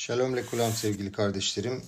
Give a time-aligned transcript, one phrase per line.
[0.00, 1.82] Shalom lekulam sevgili kardeşlerim.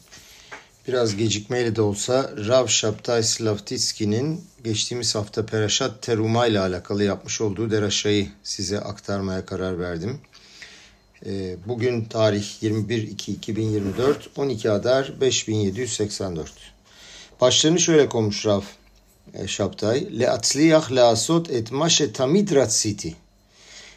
[0.89, 7.71] Biraz gecikmeyle de olsa Rav Shabtai Slavtitski'nin geçtiğimiz hafta Perashat Teruma ile alakalı yapmış olduğu
[7.71, 10.21] deraşayı size aktarmaya karar verdim.
[11.27, 16.53] Ee, bugün tarih 21-2-2024, 12 Adar 5784.
[17.41, 18.63] Başlarını şöyle koymuş Rav
[19.35, 20.19] e, Shabtai.
[20.19, 23.15] Le atzliyah le asot et maşe tamid ratsiti.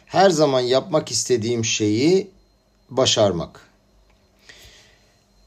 [0.06, 2.30] Her zaman yapmak istediğim şeyi
[2.90, 3.65] başarmak.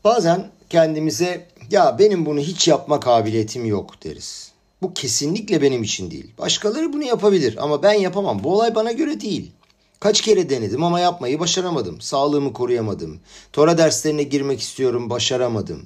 [0.04, 4.52] Bazen kendimize ya benim bunu hiç yapma kabiliyetim yok deriz.
[4.82, 6.32] Bu kesinlikle benim için değil.
[6.38, 8.44] Başkaları bunu yapabilir ama ben yapamam.
[8.44, 9.52] Bu olay bana göre değil.
[10.00, 12.02] Kaç kere denedim ama yapmayı başaramadım.
[12.02, 13.20] Sağlığımı koruyamadım.
[13.54, 15.86] Tora derslerine girmek istiyorum, başaramadım.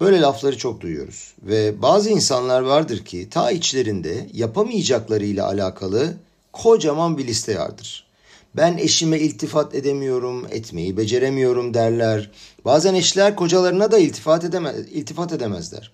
[0.00, 6.14] Böyle lafları çok duyuyoruz ve bazı insanlar vardır ki ta içlerinde yapamayacaklarıyla alakalı
[6.52, 8.09] kocaman bir liste vardır.
[8.56, 12.30] Ben eşime iltifat edemiyorum, etmeyi beceremiyorum derler.
[12.64, 15.92] Bazen eşler kocalarına da iltifat, edemez, iltifat edemezler.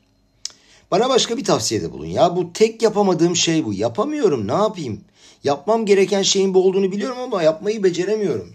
[0.90, 2.06] Bana başka bir tavsiyede bulun.
[2.06, 3.74] Ya bu tek yapamadığım şey bu.
[3.74, 5.00] Yapamıyorum ne yapayım?
[5.44, 8.52] Yapmam gereken şeyin bu olduğunu biliyorum ama yapmayı beceremiyorum.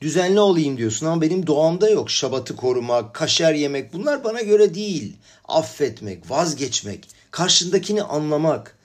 [0.00, 2.10] Düzenli olayım diyorsun ama benim doğamda yok.
[2.10, 5.16] Şabatı korumak, kaşer yemek bunlar bana göre değil.
[5.48, 8.76] Affetmek, vazgeçmek, karşındakini anlamak.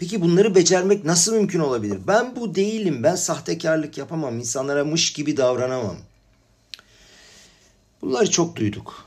[0.00, 1.98] Peki bunları becermek nasıl mümkün olabilir?
[2.06, 3.02] Ben bu değilim.
[3.02, 4.38] Ben sahtekarlık yapamam.
[4.38, 5.96] İnsanlara mış gibi davranamam.
[8.02, 9.04] Bunları çok duyduk.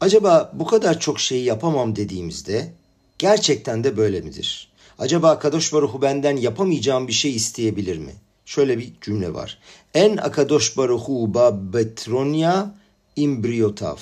[0.00, 2.72] Acaba bu kadar çok şeyi yapamam dediğimizde
[3.18, 4.68] gerçekten de böyle midir?
[4.98, 8.12] Acaba Kadosh Baruhu benden yapamayacağım bir şey isteyebilir mi?
[8.46, 9.58] Şöyle bir cümle var.
[9.94, 12.74] En Akadosh Baruhu ba betronya
[13.16, 13.96] imbriyotav.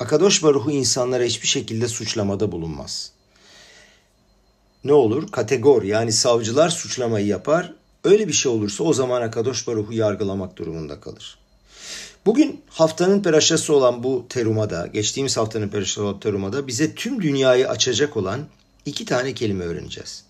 [0.00, 3.13] Akadosh Baruhu insanlara hiçbir şekilde suçlamada bulunmaz
[4.84, 5.30] ne olur?
[5.32, 7.72] Kategor yani savcılar suçlamayı yapar.
[8.04, 11.38] Öyle bir şey olursa o zaman Akadosh Baruhu yargılamak durumunda kalır.
[12.26, 18.16] Bugün haftanın peraşası olan bu terumada, geçtiğimiz haftanın peraşası olan terumada bize tüm dünyayı açacak
[18.16, 18.40] olan
[18.86, 20.24] iki tane kelime öğreneceğiz.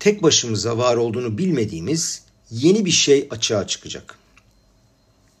[0.00, 4.18] Tek başımıza var olduğunu bilmediğimiz yeni bir şey açığa çıkacak.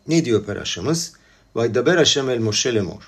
[0.08, 1.12] Ne diyor peraşamız?
[1.54, 3.02] Vaydaber Hashem el Moshe lemor.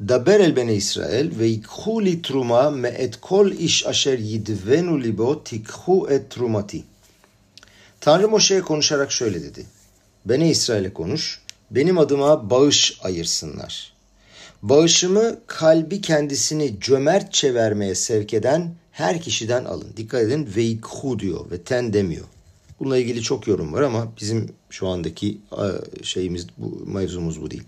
[0.00, 6.34] דבר אל בני ישראל, ויקחו לי תרומה מאת כל איש אשר ידבנו ליבו, תיקחו את
[6.34, 6.82] trumati.
[8.00, 9.66] Tanrı Moşe'ye konuşarak şöyle dedi.
[10.24, 13.92] Beni İsrail'e konuş, benim adıma bağış ayırsınlar.
[14.62, 19.92] Bağışımı kalbi kendisini cömertçe vermeye sevk eden her kişiden alın.
[19.96, 22.24] Dikkat edin veikhu diyor ve ten demiyor.
[22.80, 25.38] Bununla ilgili çok yorum var ama bizim şu andaki
[26.02, 27.62] şeyimiz bu mevzumuz bu değil.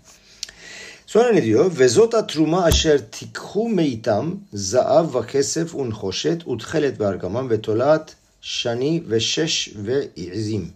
[1.12, 1.78] Sonra ne diyor?
[1.78, 8.16] Vezota truma aşer tikhu meitam zaav ve kesef un hoşet utchelet ve argaman ve tolat
[8.40, 10.72] şani ve şeş ve izim.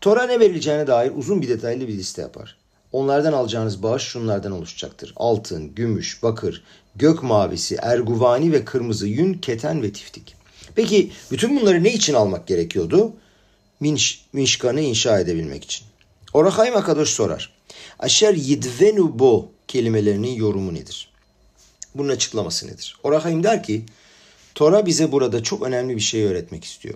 [0.00, 2.56] Tora ne verileceğine dair uzun bir detaylı bir liste yapar.
[2.92, 5.12] Onlardan alacağınız bağış şunlardan oluşacaktır.
[5.16, 6.64] Altın, gümüş, bakır,
[6.96, 10.34] gök mavisi, erguvani ve kırmızı yün, keten ve tiftik.
[10.74, 13.12] Peki bütün bunları ne için almak gerekiyordu?
[13.80, 15.86] Minş, minşkanı inşa edebilmek için.
[16.32, 17.56] Orahayim Akadoş sorar.
[17.98, 21.08] Aşer yidvenu bo kelimelerinin yorumu nedir?
[21.94, 22.96] Bunun açıklaması nedir?
[23.02, 23.84] Orahayim der ki
[24.54, 26.94] Tora bize burada çok önemli bir şey öğretmek istiyor.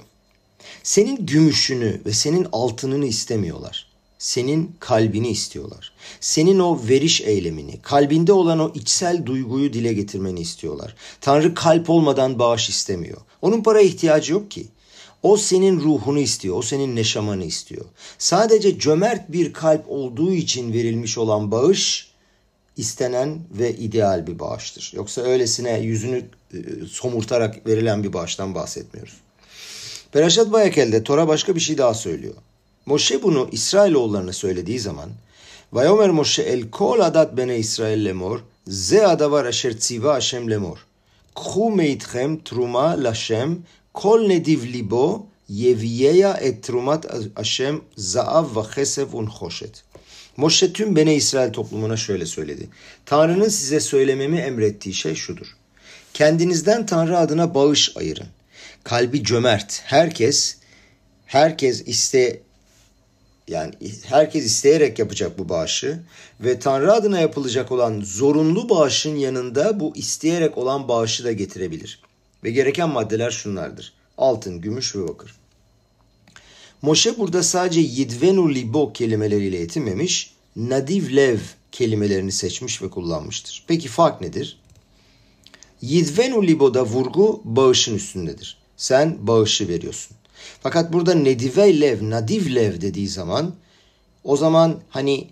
[0.83, 3.87] Senin gümüşünü ve senin altınını istemiyorlar.
[4.19, 5.93] Senin kalbini istiyorlar.
[6.21, 10.95] Senin o veriş eylemini, kalbinde olan o içsel duyguyu dile getirmeni istiyorlar.
[11.21, 13.21] Tanrı kalp olmadan bağış istemiyor.
[13.43, 14.67] Onun para ihtiyacı yok ki.
[15.23, 17.85] O senin ruhunu istiyor, o senin neşamanı istiyor.
[18.19, 22.10] Sadece cömert bir kalp olduğu için verilmiş olan bağış
[22.81, 24.93] istenen ve ideal bir bağıştır.
[24.95, 26.25] Yoksa öylesine yüzünü
[26.55, 26.59] e,
[26.91, 29.15] somurtarak verilen bir bağıştan bahsetmiyoruz.
[30.13, 32.35] Perashat Bayakel'de Tora başka bir şey daha söylüyor.
[32.87, 35.11] Moshe bunu İsrailoğullarına söylediği zaman
[35.73, 40.79] Vayomer Moshe el kol adat bene İsrail lemor ze adavar asher tziva Hashem lemor
[41.35, 43.51] khu meitchem truma lashem
[43.93, 49.85] kol nediv libo yeviyeya et trumat Hashem zaav ve chesef un choshet.
[50.41, 52.69] Moşe tüm Bene İsrail toplumuna şöyle söyledi.
[53.07, 55.47] Tanrı'nın size söylememi emrettiği şey şudur.
[56.15, 58.27] Kendinizden Tanrı adına bağış ayırın.
[58.85, 59.83] Kalbi cömert.
[59.85, 60.57] Herkes
[61.27, 62.41] herkes iste
[63.49, 63.75] yani
[64.05, 66.01] herkes isteyerek yapacak bu bağışı
[66.41, 72.03] ve Tanrı adına yapılacak olan zorunlu bağışın yanında bu isteyerek olan bağışı da getirebilir.
[72.45, 73.93] Ve gereken maddeler şunlardır.
[74.19, 75.40] Altın, gümüş ve bakır.
[76.83, 81.39] Moşe burada sadece yidvenu libo kelimeleriyle yetinmemiş, nadiv lev
[81.73, 83.65] kelimelerini seçmiş ve kullanmıştır.
[83.67, 84.61] Peki fark nedir?
[85.83, 88.59] Yidvenu libo'da vurgu bağışın üstündedir.
[88.77, 90.17] Sen bağışı veriyorsun.
[90.63, 93.55] Fakat burada nedive lev, nadiv lev dediği zaman
[94.25, 95.29] o zaman hani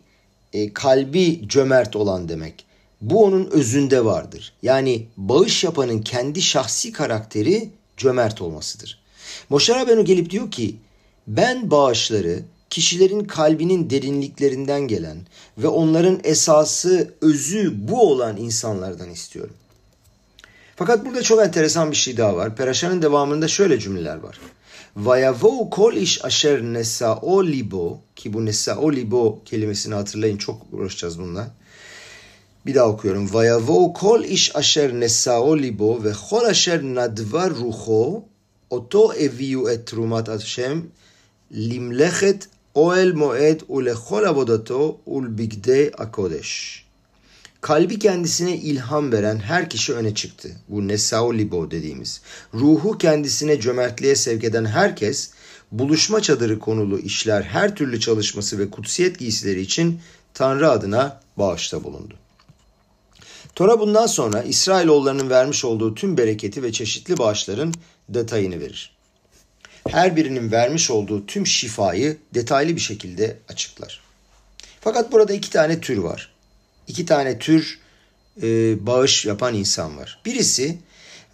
[0.53, 2.65] e, kalbi cömert olan demek.
[3.00, 4.53] Bu onun özünde vardır.
[4.62, 9.00] Yani bağış yapanın kendi şahsi karakteri cömert olmasıdır.
[9.49, 10.77] Moşer Rabenu gelip diyor ki
[11.29, 15.19] ben bağışları kişilerin kalbinin derinliklerinden gelen
[15.59, 19.55] ve onların esası, özü bu olan insanlardan istiyorum.
[20.77, 22.57] Fakat burada çok enteresan bir şey daha var.
[22.57, 24.41] Peraşanın devamında şöyle cümleler var.
[24.97, 31.51] Vayavou kol iş aşer nesao libo ki bu nesao libo kelimesini hatırlayın çok uğraşacağız bununla.
[32.67, 33.35] Bir daha okuyorum.
[33.35, 38.25] Vayavou kol iş aşer nesao libo ve kol aşer nadva ruho
[38.71, 40.85] oto eviu et trumat Hashem
[41.53, 46.85] limlechet oel moed ulechol avodato ulbigde akodesh.
[47.61, 50.56] Kalbi kendisine ilham veren her kişi öne çıktı.
[50.69, 52.21] Bu Nesao Libo dediğimiz.
[52.55, 55.31] Ruhu kendisine cömertliğe sevk eden herkes
[55.73, 60.00] buluşma çadırı konulu işler her türlü çalışması ve kutsiyet giysileri için
[60.35, 62.15] Tanrı adına bağışta bulundu.
[63.55, 67.75] Tora bundan sonra İsrailoğullarının vermiş olduğu tüm bereketi ve çeşitli bağışların
[68.09, 68.98] detayını verir.
[69.88, 74.00] Her birinin vermiş olduğu tüm şifayı detaylı bir şekilde açıklar.
[74.81, 76.31] Fakat burada iki tane tür var
[76.88, 77.79] iki tane tür
[78.43, 78.46] e,
[78.87, 80.19] bağış yapan insan var.
[80.25, 80.79] Birisi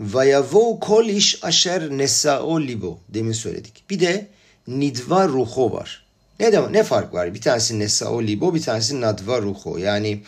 [0.01, 3.85] Vayavo kol iş aşer nesao libo demin söyledik.
[3.91, 4.27] Bir de
[4.69, 6.05] nidva ruho var.
[6.41, 6.71] Ne demek?
[6.71, 7.35] Ne fark var?
[7.35, 9.79] Bir tanesi nesao libo, bir tanesi nadva ruho.
[9.79, 10.23] Yani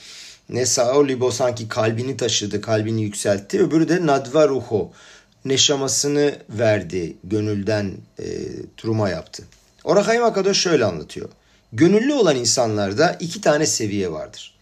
[0.49, 3.61] nesao libo sanki kalbini taşıdı, kalbini yükseltti.
[3.61, 4.93] Öbürü de nadva ruho.
[5.47, 8.25] Neşamasını verdi, gönülden e,
[8.77, 9.45] turuma yaptı.
[9.85, 11.29] Orakayim Akadoş şöyle anlatıyor.
[11.73, 14.55] Gönüllü olan insanlarda iki tane seviye vardır.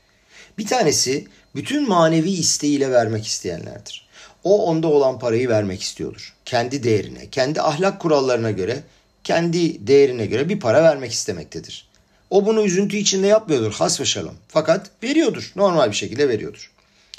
[0.59, 4.09] Bir tanesi bütün manevi isteğiyle vermek isteyenlerdir.
[4.45, 6.35] O onda olan parayı vermek istiyordur.
[6.45, 8.83] Kendi değerine, kendi ahlak kurallarına göre,
[9.25, 11.89] kendi değerine göre bir para vermek istemektedir.
[12.31, 14.35] O bunu üzüntü içinde yapmıyordur has ve şalom.
[14.49, 15.53] Fakat veriyordur.
[15.57, 16.74] Normal bir şekilde veriyordur.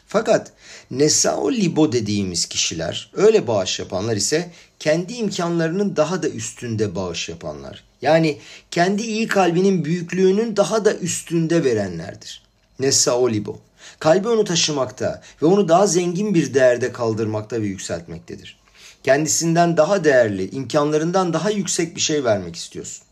[0.07, 0.51] Fakat
[0.91, 7.83] Nesao Libo dediğimiz kişiler, öyle bağış yapanlar ise kendi imkanlarının daha da üstünde bağış yapanlar.
[8.01, 8.39] Yani
[8.71, 12.43] kendi iyi kalbinin büyüklüğünün daha da üstünde verenlerdir.
[12.79, 13.59] Nessa Olibo.
[13.99, 18.57] Kalbi onu taşımakta ve onu daha zengin bir değerde kaldırmakta ve yükseltmektedir.
[19.03, 23.03] Kendisinden daha değerli, imkanlarından daha yüksek bir şey vermek istiyorsun.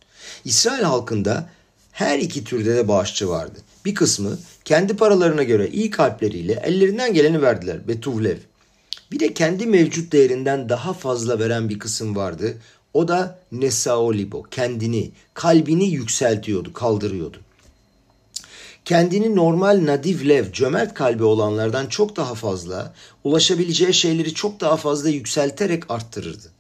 [0.46, 1.50] İsrail halkında
[1.92, 3.60] her iki türde de bağışçı vardı.
[3.86, 7.88] Bir kısmı kendi paralarına göre iyi kalpleriyle ellerinden geleni verdiler.
[7.88, 8.38] Betuvlev.
[9.12, 12.58] Bir de kendi mevcut değerinden daha fazla veren bir kısım vardı.
[12.94, 14.44] O da Nesaolibo.
[14.52, 17.38] Kendini, kalbini yükseltiyordu, kaldırıyordu
[18.86, 22.94] kendini normal nadif lev, cömert kalbi olanlardan çok daha fazla,
[23.24, 26.52] ulaşabileceği şeyleri çok daha fazla yükselterek arttırırdı.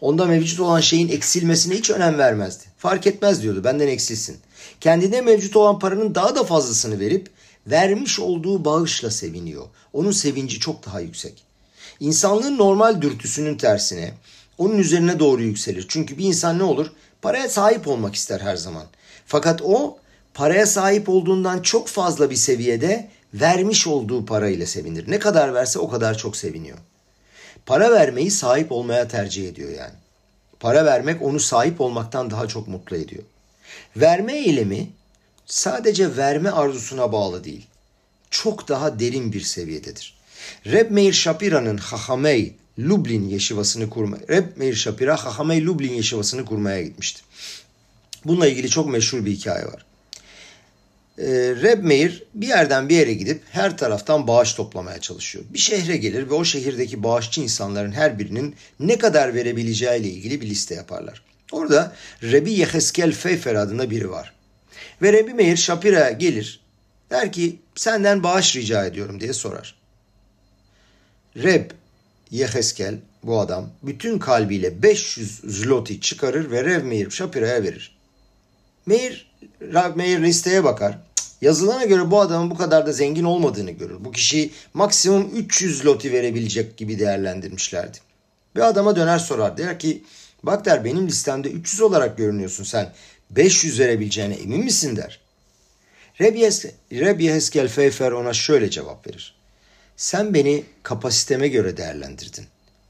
[0.00, 2.64] Onda mevcut olan şeyin eksilmesine hiç önem vermezdi.
[2.78, 4.36] Fark etmez diyordu benden eksilsin.
[4.80, 7.28] Kendine mevcut olan paranın daha da fazlasını verip
[7.66, 9.66] vermiş olduğu bağışla seviniyor.
[9.92, 11.42] Onun sevinci çok daha yüksek.
[12.00, 14.14] İnsanlığın normal dürtüsünün tersine
[14.58, 15.86] onun üzerine doğru yükselir.
[15.88, 16.86] Çünkü bir insan ne olur?
[17.22, 18.86] Paraya sahip olmak ister her zaman.
[19.26, 19.98] Fakat o
[20.34, 25.10] paraya sahip olduğundan çok fazla bir seviyede vermiş olduğu parayla sevinir.
[25.10, 26.78] Ne kadar verse o kadar çok seviniyor.
[27.66, 29.94] Para vermeyi sahip olmaya tercih ediyor yani.
[30.60, 33.22] Para vermek onu sahip olmaktan daha çok mutlu ediyor.
[33.96, 34.88] Verme eylemi
[35.46, 37.66] sadece verme arzusuna bağlı değil.
[38.30, 40.14] Çok daha derin bir seviyededir.
[40.66, 47.22] Reb Meir Shapira'nın Hahamey Lublin yeşivasını kurma Reb Meir Shapira Hahamey Lublin yeşivasını kurmaya gitmişti.
[48.24, 49.84] Bununla ilgili çok meşhur bir hikaye var
[51.18, 51.26] e,
[51.62, 55.44] Reb Meir bir yerden bir yere gidip her taraftan bağış toplamaya çalışıyor.
[55.50, 60.40] Bir şehre gelir ve o şehirdeki bağışçı insanların her birinin ne kadar verebileceği ile ilgili
[60.40, 61.22] bir liste yaparlar.
[61.52, 64.32] Orada Rebi Yeheskel Feyfer adında biri var.
[65.02, 66.60] Ve Rebi Meir Şapira'ya gelir.
[67.10, 69.74] Der ki senden bağış rica ediyorum diye sorar.
[71.36, 71.70] Reb
[72.30, 77.96] Yeheskel bu adam bütün kalbiyle 500 zloti çıkarır ve Rev Meir Şapira'ya verir.
[78.86, 79.30] Meir
[79.62, 80.98] Rav Meir listeye bakar.
[81.40, 84.04] Yazılana göre bu adamın bu kadar da zengin olmadığını görür.
[84.04, 87.98] Bu kişi maksimum 300 loti verebilecek gibi değerlendirmişlerdi.
[88.56, 89.56] Ve adama döner sorar.
[89.56, 90.04] Der ki
[90.42, 92.92] bak der benim listemde 300 olarak görünüyorsun sen.
[93.36, 95.20] 500 verebileceğine emin misin der.
[96.92, 99.34] Rebbe Heskel Feyfer ona şöyle cevap verir.
[99.96, 102.44] Sen beni kapasiteme göre değerlendirdin.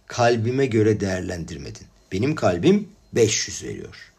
[0.07, 1.87] Kalbime göre değerlendirmedin.
[2.13, 4.15] Benim kalbim 500 veriyor.''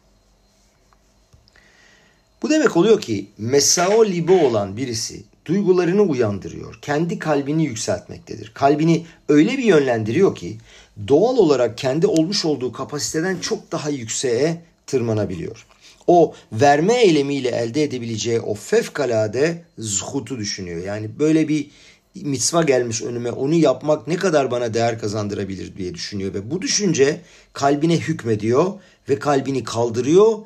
[2.42, 6.78] Bu demek oluyor ki mesao libo olan birisi duygularını uyandırıyor.
[6.82, 8.50] Kendi kalbini yükseltmektedir.
[8.54, 10.58] Kalbini öyle bir yönlendiriyor ki
[11.08, 15.66] doğal olarak kendi olmuş olduğu kapasiteden çok daha yükseğe tırmanabiliyor.
[16.06, 20.84] O verme eylemiyle elde edebileceği o fevkalade zuhutu düşünüyor.
[20.84, 21.70] Yani böyle bir
[22.14, 27.20] mitzva gelmiş önüme onu yapmak ne kadar bana değer kazandırabilir diye düşünüyor ve bu düşünce
[27.52, 28.72] kalbine hükmediyor
[29.08, 30.38] ve kalbini kaldırıyor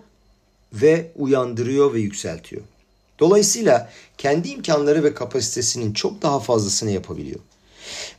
[0.72, 2.62] ve uyandırıyor ve yükseltiyor.
[3.18, 7.40] Dolayısıyla kendi imkanları ve kapasitesinin çok daha fazlasını yapabiliyor.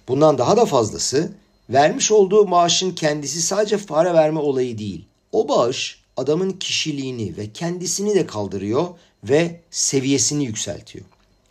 [0.07, 1.31] Bundan daha da fazlası
[1.69, 5.05] vermiş olduğu maaşın kendisi sadece para verme olayı değil.
[5.31, 8.87] O bağış adamın kişiliğini ve kendisini de kaldırıyor
[9.23, 11.05] ve seviyesini yükseltiyor.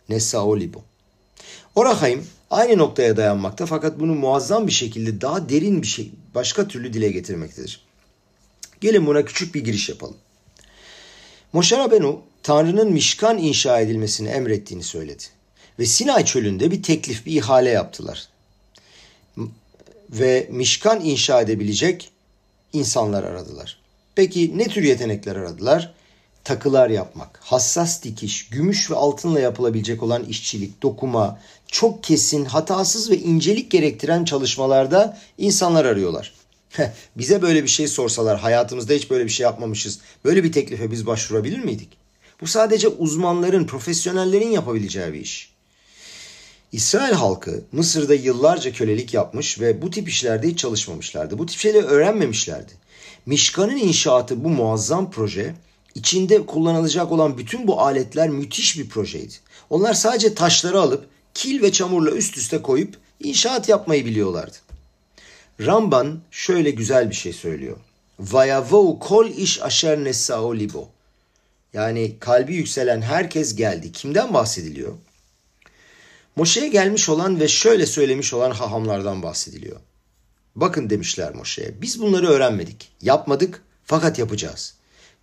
[0.09, 0.83] Nessa Olibo.
[1.75, 6.93] Orahaim aynı noktaya dayanmakta fakat bunu muazzam bir şekilde daha derin bir şey başka türlü
[6.93, 7.81] dile getirmektedir.
[8.81, 10.17] Gelin buna küçük bir giriş yapalım.
[11.53, 15.23] Moşe Rabenu Tanrı'nın mişkan inşa edilmesini emrettiğini söyledi.
[15.79, 18.29] Ve Sinay çölünde bir teklif, bir ihale yaptılar.
[20.09, 22.11] Ve mişkan inşa edebilecek
[22.73, 23.80] insanlar aradılar.
[24.21, 25.93] Peki ne tür yetenekler aradılar?
[26.43, 33.17] Takılar yapmak, hassas dikiş, gümüş ve altınla yapılabilecek olan işçilik, dokuma, çok kesin, hatasız ve
[33.17, 36.33] incelik gerektiren çalışmalarda insanlar arıyorlar.
[37.17, 39.99] Bize böyle bir şey sorsalar, hayatımızda hiç böyle bir şey yapmamışız.
[40.25, 41.89] Böyle bir teklife biz başvurabilir miydik?
[42.41, 45.51] Bu sadece uzmanların, profesyonellerin yapabileceği bir iş.
[46.71, 51.37] İsrail halkı Mısır'da yıllarca kölelik yapmış ve bu tip işlerde hiç çalışmamışlardı.
[51.37, 52.81] Bu tip şeyleri öğrenmemişlerdi.
[53.25, 55.55] Mişkan'ın inşaatı bu muazzam proje,
[55.95, 59.33] içinde kullanılacak olan bütün bu aletler müthiş bir projeydi.
[59.69, 64.57] Onlar sadece taşları alıp kil ve çamurla üst üste koyup inşaat yapmayı biliyorlardı.
[65.59, 67.77] Ramban şöyle güzel bir şey söylüyor.
[68.19, 70.89] Vayavou kol iş aşer nesao libo.
[71.73, 73.91] Yani kalbi yükselen herkes geldi.
[73.91, 74.93] Kimden bahsediliyor?
[76.35, 79.79] Moşe'ye gelmiş olan ve şöyle söylemiş olan hahamlardan bahsediliyor.
[80.55, 84.73] Bakın demişler Moşe'ye biz bunları öğrenmedik, yapmadık fakat yapacağız.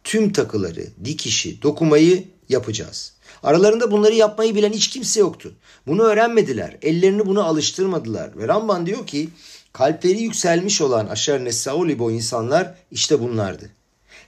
[0.04, 3.12] Tüm takıları, dikişi, dokumayı yapacağız.
[3.42, 5.54] Aralarında bunları yapmayı bilen hiç kimse yoktu.
[5.86, 8.38] Bunu öğrenmediler, ellerini buna alıştırmadılar.
[8.38, 9.28] Ve Ramban diyor ki
[9.72, 13.70] kalpleri yükselmiş olan Aşer Nessaoli bu insanlar işte bunlardı.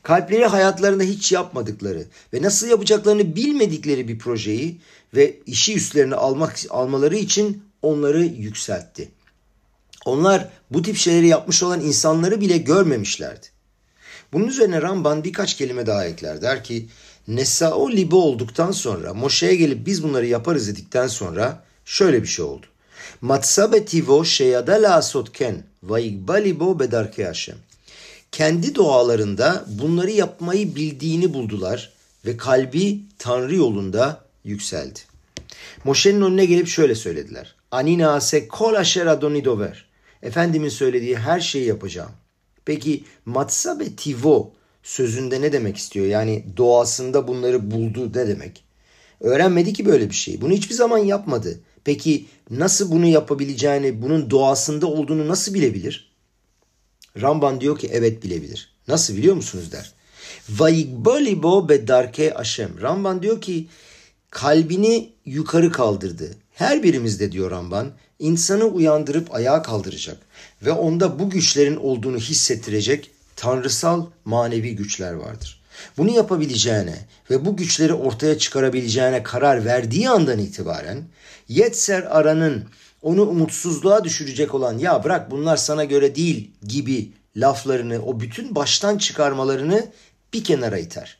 [0.03, 2.05] Kalpleri hayatlarında hiç yapmadıkları
[2.35, 4.81] ve nasıl yapacaklarını bilmedikleri bir projeyi
[5.15, 9.09] ve işi üstlerine almak almaları için onları yükseltti.
[10.05, 13.47] Onlar bu tip şeyleri yapmış olan insanları bile görmemişlerdi.
[14.33, 16.43] Bunun üzerine Ramban birkaç kelime daha ekler.
[16.43, 16.89] Der ki
[17.29, 22.67] Nesao libo olduktan sonra Moşe'ye gelip biz bunları yaparız dedikten sonra şöyle bir şey oldu.
[23.21, 27.57] Matsabe tivo şeyada la sotken ve igbalibo bedarke Hashem.
[28.33, 31.93] Kendi doğalarında bunları yapmayı bildiğini buldular
[32.27, 35.01] ve kalbi Tanrı yolunda yükseldi.
[35.85, 37.55] Moşe'nin önüne gelip şöyle söylediler.
[37.71, 39.90] Anina se kol asher adoni dover.
[40.23, 42.11] Efendimin söylediği her şeyi yapacağım.
[42.65, 46.07] Peki matsa ve tivo sözünde ne demek istiyor?
[46.07, 48.65] Yani doğasında bunları buldu ne demek?
[49.21, 50.41] Öğrenmedi ki böyle bir şey.
[50.41, 51.61] Bunu hiçbir zaman yapmadı.
[51.85, 56.11] Peki nasıl bunu yapabileceğini, bunun doğasında olduğunu nasıl bilebilir?
[57.21, 58.75] Ramban diyor ki evet bilebilir.
[58.89, 59.93] Nasıl biliyor musunuz der.
[60.51, 62.71] Vayigbalibo bedarke aşem.
[62.83, 63.69] Ramban diyor ki
[64.31, 66.37] kalbini yukarı kaldırdı.
[66.61, 70.17] Her birimizde diyor Ramban insanı uyandırıp ayağa kaldıracak
[70.63, 75.61] ve onda bu güçlerin olduğunu hissettirecek tanrısal manevi güçler vardır.
[75.97, 76.99] Bunu yapabileceğine
[77.31, 81.05] ve bu güçleri ortaya çıkarabileceğine karar verdiği andan itibaren
[81.49, 82.65] Yetser Aran'ın
[83.03, 88.99] onu umutsuzluğa düşürecek olan ya bırak bunlar sana göre değil gibi laflarını o bütün baştan
[88.99, 89.87] çıkarmalarını
[90.33, 91.19] bir kenara iter.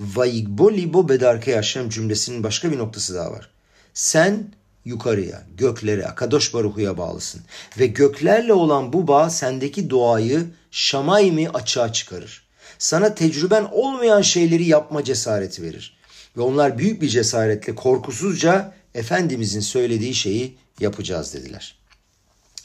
[0.00, 3.50] Vayigbo libo bedarke Hashem cümlesinin başka bir noktası daha var.
[3.94, 4.48] Sen
[4.84, 7.40] yukarıya, göklere, Akadosh Baruhu'ya bağlısın.
[7.78, 12.44] Ve göklerle olan bu bağ sendeki doğayı şamaymi açığa çıkarır.
[12.78, 15.96] Sana tecrüben olmayan şeyleri yapma cesareti verir.
[16.36, 21.78] Ve onlar büyük bir cesaretle korkusuzca Efendimizin söylediği şeyi yapacağız dediler.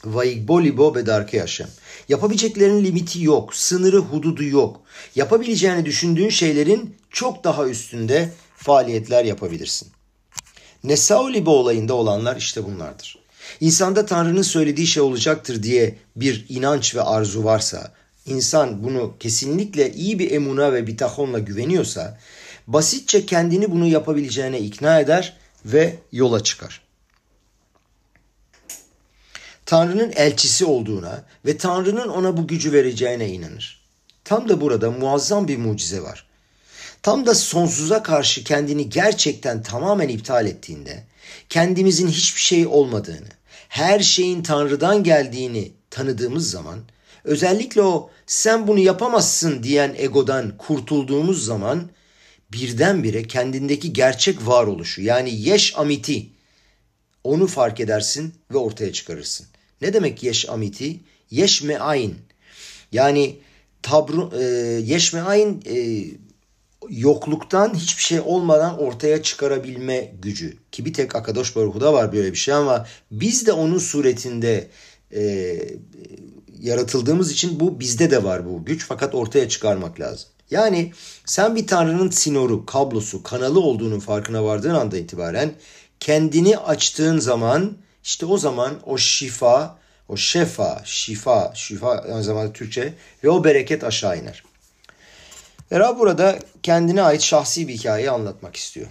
[0.04, 1.68] Vaigbolibo bedarke Hashem.
[2.08, 4.80] Yapabileceklerinin limiti yok, sınırı hududu yok.
[5.16, 9.88] Yapabileceğini düşündüğün şeylerin çok daha üstünde faaliyetler yapabilirsin.
[10.84, 13.18] Nesaolibe olayında olanlar işte bunlardır.
[13.60, 17.92] İnsanda Tanrı'nın söylediği şey olacaktır diye bir inanç ve arzu varsa,
[18.26, 22.18] insan bunu kesinlikle iyi bir emuna ve bitahonla güveniyorsa,
[22.66, 26.80] basitçe kendini bunu yapabileceğine ikna eder ve yola çıkar.
[29.66, 33.80] Tanrı'nın elçisi olduğuna ve Tanrı'nın ona bu gücü vereceğine inanır.
[34.24, 36.29] Tam da burada muazzam bir mucize var.
[37.02, 41.04] Tam da sonsuza karşı kendini gerçekten tamamen iptal ettiğinde,
[41.48, 43.28] kendimizin hiçbir şey olmadığını,
[43.68, 46.80] her şeyin Tanrı'dan geldiğini tanıdığımız zaman
[47.24, 51.90] Özellikle o sen bunu yapamazsın diyen egodan kurtulduğumuz zaman
[52.52, 56.26] birdenbire kendindeki gerçek varoluşu yani yeş amiti
[57.24, 59.46] onu fark edersin ve ortaya çıkarırsın.
[59.82, 61.00] Ne demek yeş amiti?
[61.30, 62.14] Yeş meayn.
[62.92, 63.36] Yani
[63.82, 64.44] tabru, e,
[64.80, 66.04] yeş meayn e,
[66.90, 70.56] yokluktan hiçbir şey olmadan ortaya çıkarabilme gücü.
[70.72, 74.68] Ki bir tek Akadosh Baruhu'da var böyle bir şey ama biz de onun suretinde
[75.14, 75.56] e,
[76.60, 80.28] yaratıldığımız için bu bizde de var bu güç fakat ortaya çıkarmak lazım.
[80.50, 80.92] Yani
[81.24, 85.52] sen bir tanrının sinoru, kablosu, kanalı olduğunun farkına vardığın anda itibaren
[86.00, 89.78] kendini açtığın zaman işte o zaman o şifa,
[90.08, 92.94] o şefa, şifa, şifa aynı zamanda Türkçe
[93.24, 94.42] ve o bereket aşağı iner.
[95.72, 98.86] Ve Rab burada kendine ait şahsi bir hikayeyi anlatmak istiyor.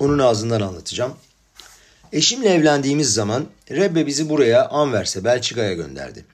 [0.00, 1.16] Onun ağzından anlatacağım.
[2.12, 6.24] Eşimle evlendiğimiz zaman Rebbe bizi buraya Anvers'e, Belçika'ya gönderdi.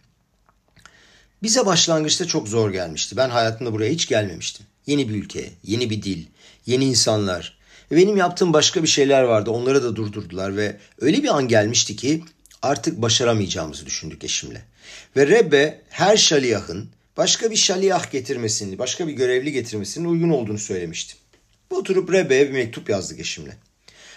[1.42, 3.16] Bize başlangıçta çok zor gelmişti.
[3.16, 4.66] Ben hayatımda buraya hiç gelmemiştim.
[4.86, 6.26] Yeni bir ülke, yeni bir dil,
[6.66, 7.58] yeni insanlar.
[7.90, 9.50] Ve benim yaptığım başka bir şeyler vardı.
[9.50, 12.24] Onları da durdurdular ve öyle bir an gelmişti ki
[12.62, 14.62] artık başaramayacağımızı düşündük eşimle.
[15.16, 21.14] Ve Rebbe her şaliyahın başka bir şaliyah getirmesini, başka bir görevli getirmesinin uygun olduğunu söylemişti.
[21.70, 23.56] Oturup Rebbe'ye bir mektup yazdık eşimle.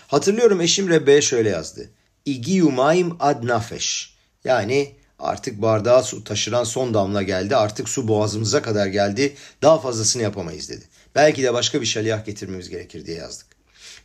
[0.07, 1.89] Hatırlıyorum eşim Rebbe'ye şöyle yazdı.
[2.25, 4.13] İgiyumayim ad nafeş.
[4.43, 7.55] Yani artık bardağa su taşıran son damla geldi.
[7.55, 9.35] Artık su boğazımıza kadar geldi.
[9.61, 10.83] Daha fazlasını yapamayız dedi.
[11.15, 13.52] Belki de başka bir şaliyah getirmemiz gerekir diye yazdık.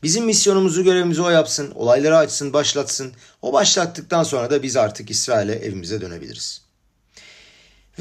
[0.02, 3.12] Bizim misyonumuzu, görevimizi o yapsın, olayları açsın, başlatsın.
[3.42, 6.62] O başlattıktan sonra da biz artık İsrail'e evimize dönebiliriz.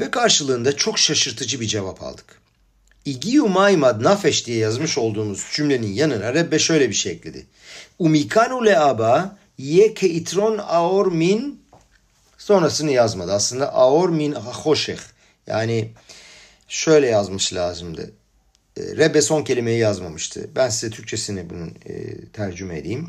[0.00, 2.40] Ve karşılığında çok şaşırtıcı bir cevap aldık.
[3.04, 7.46] İgiyu maymad nafeş diye yazmış olduğumuz cümlenin yanına Rebbe şöyle bir şey ekledi.
[7.98, 11.62] Umikanu leaba ye ke itron aor min
[12.38, 13.32] sonrasını yazmadı.
[13.32, 14.98] Aslında aor min hoşeh
[15.46, 15.92] yani
[16.68, 18.12] şöyle yazmış lazımdı.
[18.78, 20.50] E, Rebbe son kelimeyi yazmamıştı.
[20.56, 23.08] Ben size Türkçesini bunun e, tercüme edeyim.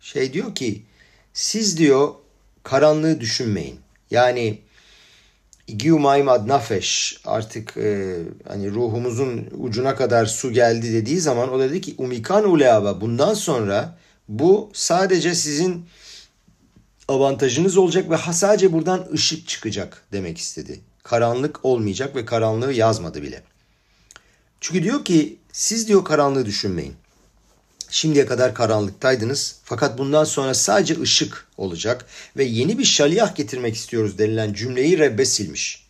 [0.00, 0.82] Şey diyor ki
[1.32, 2.14] siz diyor
[2.62, 3.78] karanlığı düşünmeyin.
[4.10, 4.58] Yani
[5.66, 8.16] Giumaymad nafeş artık e,
[8.48, 13.98] hani ruhumuzun ucuna kadar su geldi dediği zaman o dedi ki umikan uleava bundan sonra
[14.28, 15.86] bu sadece sizin
[17.08, 20.80] avantajınız olacak ve sadece buradan ışık çıkacak demek istedi.
[21.02, 23.42] Karanlık olmayacak ve karanlığı yazmadı bile.
[24.66, 26.94] Çünkü diyor ki siz diyor karanlığı düşünmeyin.
[27.90, 34.18] Şimdiye kadar karanlıktaydınız fakat bundan sonra sadece ışık olacak ve yeni bir şaliyah getirmek istiyoruz
[34.18, 35.86] denilen cümleyi Rebbe silmiş.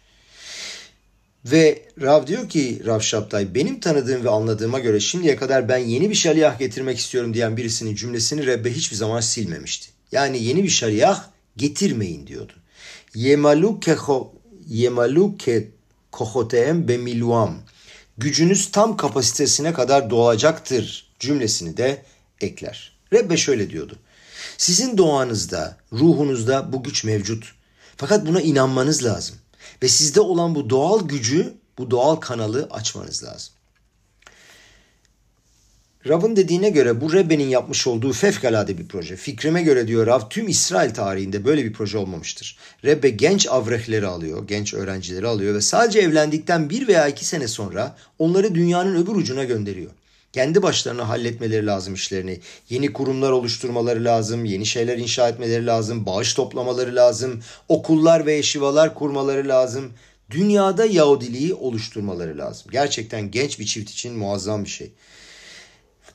[1.44, 6.10] Ve Rav diyor ki Rav Şaptay benim tanıdığım ve anladığıma göre şimdiye kadar ben yeni
[6.10, 9.88] bir şaliyah getirmek istiyorum diyen birisinin cümlesini Rebbe hiçbir zaman silmemişti.
[10.12, 11.24] Yani yeni bir şaliyah
[11.56, 12.52] getirmeyin diyordu.
[13.14, 14.34] Yemalu keho
[14.66, 15.68] yemalu ke
[16.12, 17.62] kohoteem bemiluam
[18.18, 22.02] gücünüz tam kapasitesine kadar doğacaktır cümlesini de
[22.40, 22.92] ekler.
[23.12, 23.96] Rebbe şöyle diyordu.
[24.59, 27.55] Sizin doğanızda, ruhunuzda bu güç mevcut.
[27.96, 29.37] Fakat buna inanmanız lazım.
[29.83, 33.55] Ve sizde olan bu doğal gücü, bu doğal kanalı açmanız lazım.
[36.09, 39.16] Rav'ın dediğine göre bu Rebbe'nin yapmış olduğu fevkalade bir proje.
[39.16, 42.57] Fikrime göre diyor Rav tüm İsrail tarihinde böyle bir proje olmamıştır.
[42.85, 47.97] Rebbe genç avrehleri alıyor, genç öğrencileri alıyor ve sadece evlendikten bir veya iki sene sonra
[48.19, 49.90] onları dünyanın öbür ucuna gönderiyor.
[50.33, 52.40] Kendi başlarına halletmeleri lazım işlerini.
[52.71, 58.95] Yeni kurumlar oluşturmaları lazım, yeni şeyler inşa etmeleri lazım, bağış toplamaları lazım, okullar ve eşivalar
[58.95, 59.92] kurmaları lazım.
[60.31, 62.66] Dünyada Yahudiliği oluşturmaları lazım.
[62.73, 64.92] Gerçekten genç bir çift için muazzam bir şey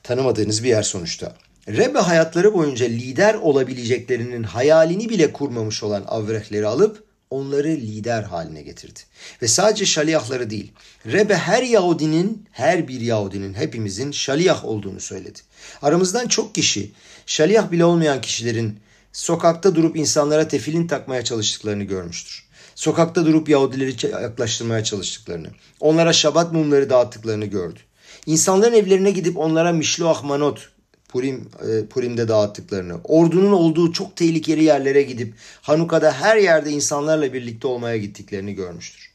[0.02, 1.36] tanımadığınız bir yer sonuçta.
[1.68, 9.00] Rebbe hayatları boyunca lider olabileceklerinin hayalini bile kurmamış olan avrehleri alıp onları lider haline getirdi.
[9.42, 10.72] Ve sadece şaliyahları değil,
[11.06, 15.38] Rebbe her Yahudinin, her bir Yahudinin hepimizin şaliyah olduğunu söyledi.
[15.82, 16.90] Aramızdan çok kişi,
[17.26, 18.78] şaliyah bile olmayan kişilerin
[19.12, 22.44] sokakta durup insanlara tefilin takmaya çalıştıklarını görmüştür.
[22.74, 25.48] Sokakta durup Yahudileri yaklaştırmaya çalıştıklarını,
[25.80, 27.80] onlara şabat mumları dağıttıklarını gördü.
[28.26, 30.68] İnsanların evlerine gidip onlara mişloah manot
[31.08, 37.66] Purim, e, Purim'de dağıttıklarını, ordunun olduğu çok tehlikeli yerlere gidip Hanuka'da her yerde insanlarla birlikte
[37.66, 39.10] olmaya gittiklerini görmüştür.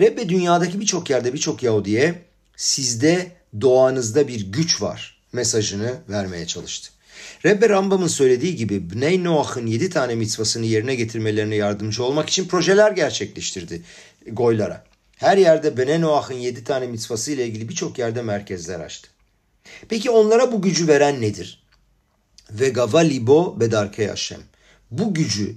[0.00, 2.22] Rebbe dünyadaki birçok yerde birçok Yahudi'ye
[2.56, 6.90] sizde doğanızda bir güç var mesajını vermeye çalıştı.
[7.44, 12.92] Rebbe Rambam'ın söylediği gibi Bnei Noah'ın yedi tane mitzvasını yerine getirmelerine yardımcı olmak için projeler
[12.92, 13.82] gerçekleştirdi
[14.26, 14.84] Goylara.
[15.18, 19.08] Her yerde Bene Noah'ın yedi tane mitzvası ile ilgili birçok yerde merkezler açtı.
[19.88, 21.62] Peki onlara bu gücü veren nedir?
[22.50, 24.40] Ve gava libo bedarke Hashem.
[24.90, 25.56] Bu gücü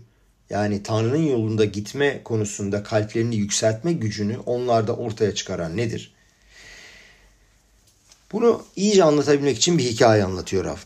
[0.49, 6.13] yani Tanrı'nın yolunda gitme konusunda kalplerini yükseltme gücünü onlarda ortaya çıkaran nedir?
[8.31, 10.77] Bunu iyice anlatabilmek için bir hikaye anlatıyor Rav.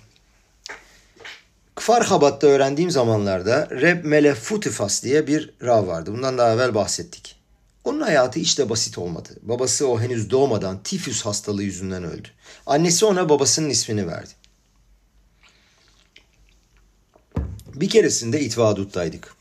[1.76, 6.14] Kfar öğrendiğim zamanlarda Reb Melef Futifas diye bir Rav vardı.
[6.14, 7.45] Bundan daha evvel bahsettik.
[7.86, 9.30] Onun hayatı hiç de basit olmadı.
[9.42, 12.28] Babası o henüz doğmadan tifüs hastalığı yüzünden öldü.
[12.66, 14.32] Annesi ona babasının ismini verdi.
[17.76, 19.36] Bir keresinde İtvadut'taydık.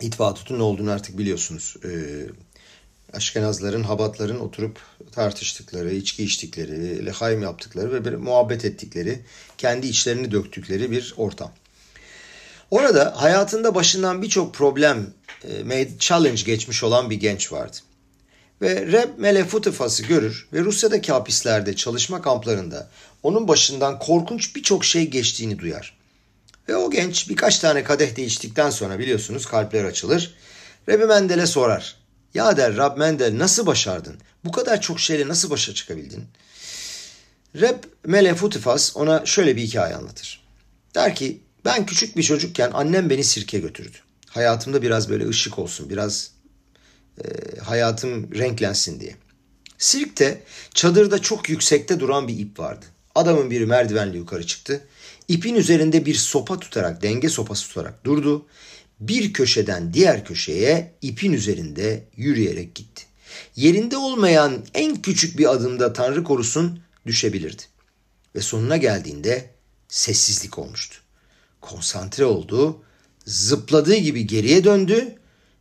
[0.00, 1.76] İtvadut'un ne olduğunu artık biliyorsunuz.
[1.84, 1.88] Ee,
[3.12, 4.80] Aşkenazların, Habatların oturup
[5.12, 9.24] tartıştıkları, içki içtikleri, lehaim yaptıkları ve bir muhabbet ettikleri,
[9.58, 11.52] kendi içlerini döktükleri bir ortam.
[12.70, 15.14] Orada hayatında başından birçok problem,
[15.98, 17.76] challenge geçmiş olan bir genç vardı.
[18.62, 22.90] Ve Reb Melefutifas'ı görür ve Rusya'daki hapislerde çalışma kamplarında
[23.22, 25.98] onun başından korkunç birçok şey geçtiğini duyar.
[26.68, 30.34] Ve o genç birkaç tane kadeh de içtikten sonra biliyorsunuz kalpler açılır.
[30.88, 31.96] Rebbe Mendel'e sorar.
[32.34, 34.16] Ya der Rab Mendel nasıl başardın?
[34.44, 36.24] Bu kadar çok şeyle nasıl başa çıkabildin?
[37.54, 40.44] Reb Mele Futifas ona şöyle bir hikaye anlatır.
[40.94, 43.96] Der ki ben küçük bir çocukken annem beni sirke götürdü.
[44.28, 46.30] Hayatımda biraz böyle ışık olsun, biraz
[47.24, 49.16] e, hayatım renklensin diye.
[49.78, 50.42] Sirkte
[50.74, 52.86] çadırda çok yüksekte duran bir ip vardı.
[53.14, 54.86] Adamın biri merdivenle yukarı çıktı.
[55.28, 58.46] İpin üzerinde bir sopa tutarak, denge sopası tutarak durdu.
[59.00, 63.04] Bir köşeden diğer köşeye ipin üzerinde yürüyerek gitti.
[63.56, 67.62] Yerinde olmayan en küçük bir adımda Tanrı korusun düşebilirdi.
[68.34, 69.50] Ve sonuna geldiğinde
[69.88, 70.96] sessizlik olmuştu.
[71.60, 72.82] Konsantre oldu,
[73.28, 75.14] zıpladığı gibi geriye döndü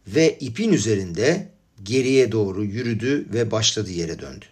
[0.07, 1.51] ve ipin üzerinde
[1.83, 4.45] geriye doğru yürüdü ve başladığı yere döndü.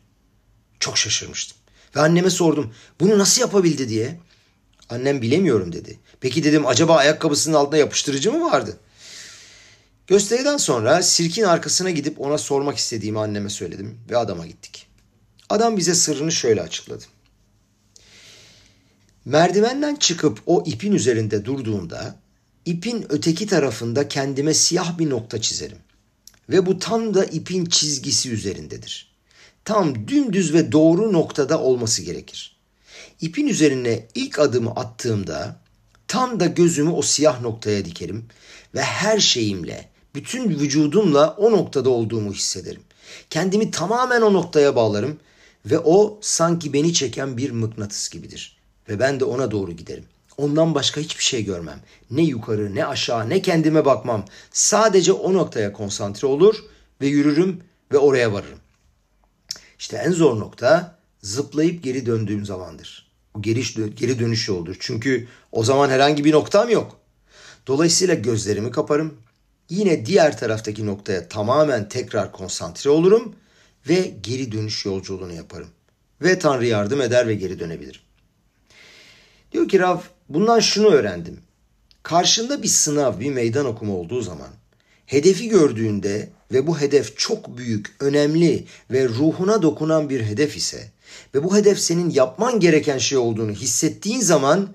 [0.80, 1.58] Çok şaşırmıştım.
[1.96, 4.20] Ve anneme sordum bunu nasıl yapabildi diye.
[4.90, 6.00] Annem bilemiyorum dedi.
[6.20, 8.78] Peki dedim acaba ayakkabısının altında yapıştırıcı mı vardı?
[10.08, 14.88] Gösteriden sonra sirkin arkasına gidip ona sormak istediğimi anneme söyledim ve adama gittik.
[15.50, 17.04] Adam bize sırrını şöyle açıkladı.
[19.26, 22.25] Merdivenden çıkıp o ipin üzerinde durduğumda
[22.66, 25.78] ipin öteki tarafında kendime siyah bir nokta çizerim.
[26.50, 29.16] Ve bu tam da ipin çizgisi üzerindedir.
[29.66, 32.56] Tam dümdüz ve doğru noktada olması gerekir.
[33.22, 35.60] İpin üzerine ilk adımı attığımda
[36.08, 38.26] tam da gözümü o siyah noktaya dikerim
[38.76, 42.82] ve her şeyimle, bütün vücudumla o noktada olduğumu hissederim.
[43.30, 45.20] Kendimi tamamen o noktaya bağlarım
[45.66, 48.58] ve o sanki beni çeken bir mıknatıs gibidir
[48.90, 50.06] ve ben de ona doğru giderim.
[50.38, 51.80] Ondan başka hiçbir şey görmem.
[52.12, 54.26] Ne yukarı, ne aşağı, ne kendime bakmam.
[54.52, 56.56] Sadece o noktaya konsantre olur
[57.02, 58.60] ve yürürüm ve oraya varırım.
[59.80, 63.12] İşte en zor nokta zıplayıp geri döndüğüm zamandır.
[63.36, 64.76] Bu geri, geri dönüş yoldur.
[64.80, 67.00] Çünkü o zaman herhangi bir noktam yok.
[67.68, 69.18] Dolayısıyla gözlerimi kaparım.
[69.70, 73.36] Yine diğer taraftaki noktaya tamamen tekrar konsantre olurum
[73.90, 75.68] ve geri dönüş yolculuğunu yaparım.
[76.22, 78.02] Ve Tanrı yardım eder ve geri dönebilirim.
[79.52, 81.40] Diyor ki Rav bundan şunu öğrendim.
[82.04, 84.50] Karşında bir sınav, bir meydan okuma olduğu zaman
[85.06, 90.92] hedefi gördüğünde ve bu hedef çok büyük, önemli ve ruhuna dokunan bir hedef ise
[91.36, 94.70] ve bu hedef senin yapman gereken şey olduğunu hissettiğin zaman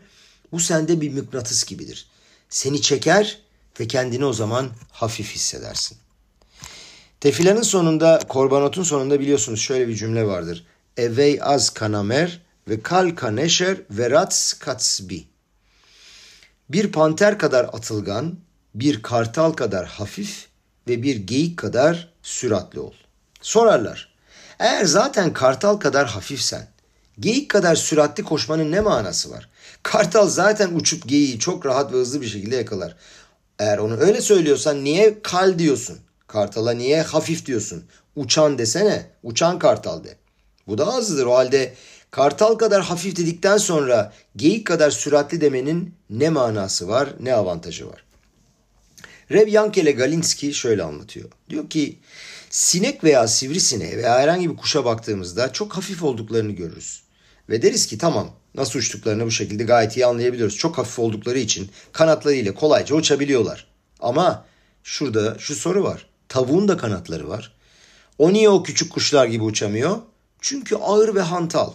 [0.53, 2.07] bu sende bir mıknatıs gibidir.
[2.49, 3.41] Seni çeker
[3.81, 5.99] ve kendini o zaman hafif hissedersin.
[7.21, 10.67] Tefilanın sonunda, korbanotun sonunda biliyorsunuz şöyle bir cümle vardır.
[10.97, 15.25] Evey az kanamer ve kal kaneşer ve rats katsbi.
[16.71, 18.37] Bir panter kadar atılgan,
[18.75, 20.47] bir kartal kadar hafif
[20.89, 22.93] ve bir geyik kadar süratli ol.
[23.41, 24.15] Sorarlar.
[24.59, 26.69] Eğer zaten kartal kadar hafifsen,
[27.21, 29.49] geyik kadar süratli koşmanın ne manası var?
[29.83, 32.97] Kartal zaten uçup geyiği çok rahat ve hızlı bir şekilde yakalar.
[33.59, 35.99] Eğer onu öyle söylüyorsan niye kal diyorsun?
[36.27, 37.85] Kartala niye hafif diyorsun?
[38.17, 39.11] Uçan desene.
[39.23, 40.17] Uçan kartal de.
[40.67, 41.27] Bu da azdır.
[41.27, 41.75] O halde
[42.11, 48.05] kartal kadar hafif dedikten sonra geyik kadar süratli demenin ne manası var, ne avantajı var?
[49.31, 51.31] Rev Yankele Galinski şöyle anlatıyor.
[51.51, 51.99] Diyor ki
[52.51, 57.03] sinek veya sivrisineğe veya herhangi bir kuşa baktığımızda çok hafif olduklarını görürüz.
[57.49, 60.57] Ve deriz ki tamam nasıl uçtuklarını bu şekilde gayet iyi anlayabiliyoruz.
[60.57, 63.67] Çok hafif oldukları için kanatlarıyla kolayca uçabiliyorlar.
[64.01, 64.45] Ama
[64.85, 66.07] şurada şu soru var.
[66.29, 67.53] Tavuğun da kanatları var.
[68.19, 69.99] O niye o küçük kuşlar gibi uçamıyor?
[70.41, 71.73] Çünkü ağır ve hantal.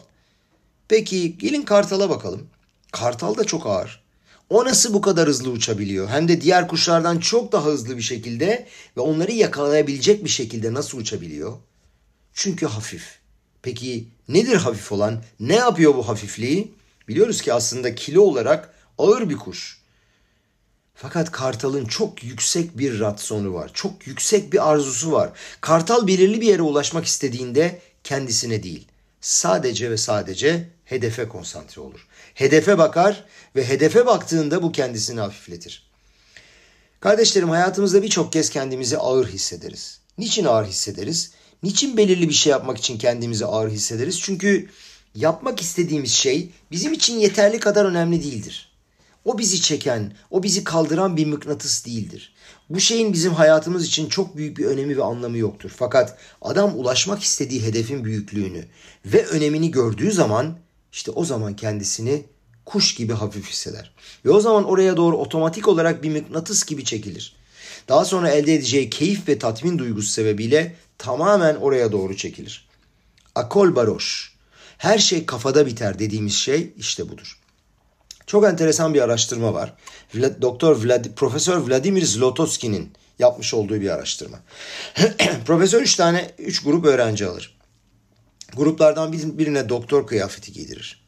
[0.88, 2.48] Peki gelin kartala bakalım.
[2.92, 4.04] Kartal da çok ağır.
[4.50, 6.10] O nasıl bu kadar hızlı uçabiliyor?
[6.10, 8.68] Hem de diğer kuşlardan çok daha hızlı bir şekilde
[8.98, 11.54] ve onları yakalayabilecek bir şekilde nasıl uçabiliyor?
[12.34, 13.20] Çünkü hafif.
[13.62, 15.24] Peki nedir hafif olan?
[15.40, 16.72] Ne yapıyor bu hafifliği?
[17.08, 19.82] Biliyoruz ki aslında kilo olarak ağır bir kuş.
[20.96, 23.72] Fakat kartalın çok yüksek bir ratsonu var.
[23.74, 25.30] Çok yüksek bir arzusu var.
[25.62, 28.88] Kartal belirli bir yere ulaşmak istediğinde kendisine değil,
[29.22, 32.08] sadece ve sadece hedefe konsantre olur.
[32.34, 33.24] Hedefe bakar
[33.56, 35.86] ve hedefe baktığında bu kendisini hafifletir.
[37.00, 40.00] Kardeşlerim hayatımızda birçok kez kendimizi ağır hissederiz.
[40.18, 41.32] Niçin ağır hissederiz?
[41.64, 44.22] Niçin belirli bir şey yapmak için kendimizi ağır hissederiz?
[44.22, 44.70] Çünkü
[45.16, 48.72] yapmak istediğimiz şey bizim için yeterli kadar önemli değildir.
[49.26, 52.34] O bizi çeken, o bizi kaldıran bir mıknatıs değildir.
[52.70, 55.72] Bu şeyin bizim hayatımız için çok büyük bir önemi ve anlamı yoktur.
[55.76, 58.66] Fakat adam ulaşmak istediği hedefin büyüklüğünü
[59.06, 60.58] ve önemini gördüğü zaman
[60.96, 62.26] işte o zaman kendisini
[62.66, 63.92] kuş gibi hafif hisseder.
[64.26, 67.36] Ve o zaman oraya doğru otomatik olarak bir mıknatıs gibi çekilir.
[67.88, 72.68] Daha sonra elde edeceği keyif ve tatmin duygusu sebebiyle tamamen oraya doğru çekilir.
[73.36, 74.34] Akol baroş.
[74.78, 77.40] Her şey kafada biter dediğimiz şey işte budur.
[78.28, 79.74] Çok enteresan bir araştırma var.
[80.42, 84.40] Doktor Vlad, Profesör Vladimir Zlotowski'nin yapmış olduğu bir araştırma.
[85.46, 87.56] Profesör üç tane, üç grup öğrenci alır.
[88.56, 91.06] Gruplardan birine doktor kıyafeti giydirir.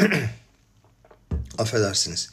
[1.58, 2.30] Affedersiniz.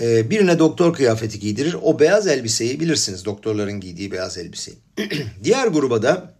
[0.00, 1.76] Ee, birine doktor kıyafeti giydirir.
[1.82, 4.78] O beyaz elbiseyi bilirsiniz doktorların giydiği beyaz elbiseyi.
[5.44, 6.34] Diğer gruba da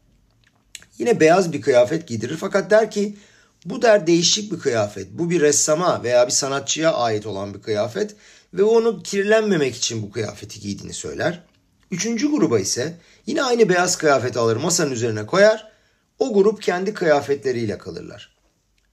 [0.98, 2.37] yine beyaz bir kıyafet giydirir.
[2.37, 3.16] Fakat der ki
[3.64, 5.06] bu der değişik bir kıyafet.
[5.11, 8.16] Bu bir ressama veya bir sanatçıya ait olan bir kıyafet
[8.54, 11.42] ve onu kirlenmemek için bu kıyafeti giydiğini söyler.
[11.90, 15.78] Üçüncü gruba ise yine aynı beyaz kıyafeti alır masanın üzerine koyar.
[16.18, 18.33] O grup kendi kıyafetleriyle kalırlar.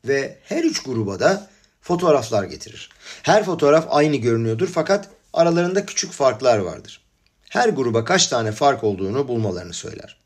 [0.06, 1.50] Ve her üç gruba da
[1.82, 2.90] fotoğraflar getirir.
[3.24, 7.02] Her fotoğraf aynı görünüyordur fakat aralarında küçük farklar vardır.
[7.50, 10.18] Her gruba kaç tane fark olduğunu bulmalarını söyler.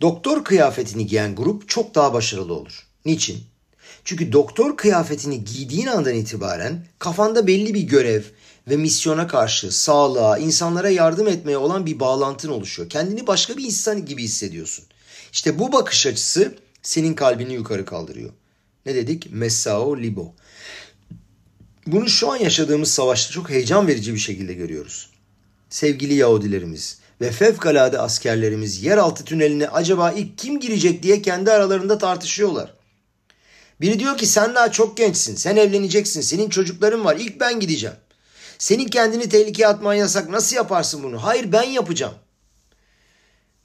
[0.00, 2.86] Doktor kıyafetini giyen grup çok daha başarılı olur.
[3.04, 3.44] Niçin?
[4.04, 8.22] Çünkü doktor kıyafetini giydiğin andan itibaren kafanda belli bir görev
[8.68, 12.88] ve misyona karşı sağlığa, insanlara yardım etmeye olan bir bağlantın oluşuyor.
[12.88, 14.84] Kendini başka bir insan gibi hissediyorsun.
[15.36, 18.30] İşte bu bakış açısı senin kalbini yukarı kaldırıyor.
[18.86, 19.32] Ne dedik?
[19.32, 20.34] Messao libo.
[21.86, 25.10] Bunu şu an yaşadığımız savaşta çok heyecan verici bir şekilde görüyoruz.
[25.70, 32.74] Sevgili Yahudilerimiz ve fevkalade askerlerimiz yeraltı tüneline acaba ilk kim girecek diye kendi aralarında tartışıyorlar.
[33.80, 37.96] Biri diyor ki sen daha çok gençsin, sen evleneceksin, senin çocukların var, ilk ben gideceğim.
[38.58, 41.24] Senin kendini tehlikeye atman yasak, nasıl yaparsın bunu?
[41.24, 42.14] Hayır ben yapacağım.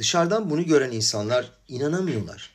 [0.01, 2.49] Dışarıdan bunu gören insanlar inanamıyorlar.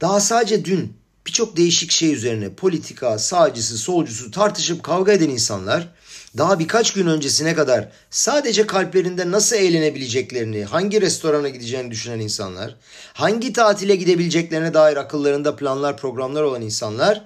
[0.00, 0.96] Daha sadece dün
[1.26, 5.88] birçok değişik şey üzerine politika, sağcısı, solcusu tartışıp kavga eden insanlar
[6.36, 12.76] daha birkaç gün öncesine kadar sadece kalplerinde nasıl eğlenebileceklerini, hangi restorana gideceğini düşünen insanlar,
[13.12, 17.24] hangi tatile gidebileceklerine dair akıllarında planlar, programlar olan insanlar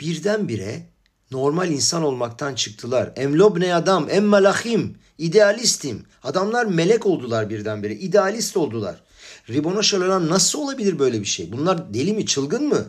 [0.00, 0.82] birdenbire
[1.30, 3.12] normal insan olmaktan çıktılar.
[3.16, 6.04] Emlobne adam, em malachim, idealistim.
[6.22, 9.00] Adamlar melek oldular birdenbire, idealist oldular.
[9.48, 11.52] Ribono Şalalan nasıl olabilir böyle bir şey?
[11.52, 12.86] Bunlar deli mi, çılgın mı?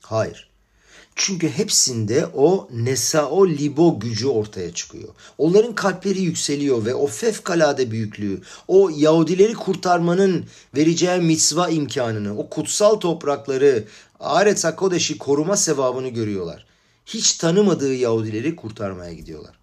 [0.00, 0.48] Hayır.
[1.16, 5.08] Çünkü hepsinde o nesao libo gücü ortaya çıkıyor.
[5.38, 10.44] Onların kalpleri yükseliyor ve o fevkalade büyüklüğü, o Yahudileri kurtarmanın
[10.76, 13.84] vereceği mitzva imkanını, o kutsal toprakları,
[14.20, 16.66] Aretz Hakodeş'i koruma sevabını görüyorlar.
[17.06, 19.54] Hiç tanımadığı Yahudileri kurtarmaya gidiyorlar.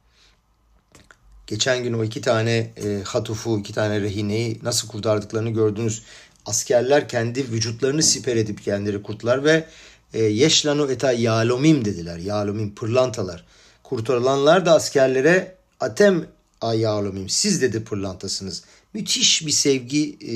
[1.48, 6.04] Geçen gün o iki tane e, hatufu, iki tane rehineyi nasıl kurtardıklarını gördünüz.
[6.46, 9.66] Askerler kendi vücutlarını siper edip kendileri kurtlar ve
[10.14, 12.18] e, yeşlanu eta yalomim dediler.
[12.18, 13.46] Yalomim pırlantalar.
[13.84, 16.26] Kurtarılanlar da askerlere atem
[16.62, 18.64] ayalomim siz dedi pırlantasınız.
[18.94, 20.36] Müthiş bir sevgi e,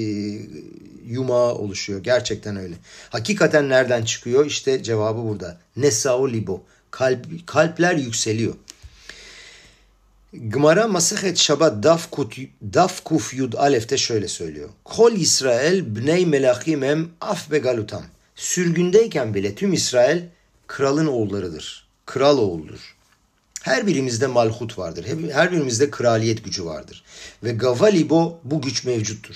[1.08, 2.04] yumağı oluşuyor.
[2.04, 2.76] Gerçekten öyle.
[3.10, 4.46] Hakikaten nereden çıkıyor?
[4.46, 5.58] İşte cevabı burada.
[5.76, 6.64] Nesao libo.
[6.98, 8.54] Kalp, kalpler yükseliyor.
[10.34, 12.38] Gmara Masahet Şabat Daf, Kut,
[12.74, 14.70] Daf Kuf Yud Alef'te şöyle söylüyor.
[14.84, 18.04] Kol İsrail bnei melachim em af begalutam
[18.36, 20.22] sürgündeyken bile tüm İsrail
[20.68, 21.88] kralın oğullarıdır.
[22.06, 22.96] Kral oğuldur.
[23.62, 25.06] Her birimizde malhut vardır.
[25.32, 27.04] Her birimizde kraliyet gücü vardır.
[27.44, 29.36] Ve Gavalibo bu güç mevcuttur.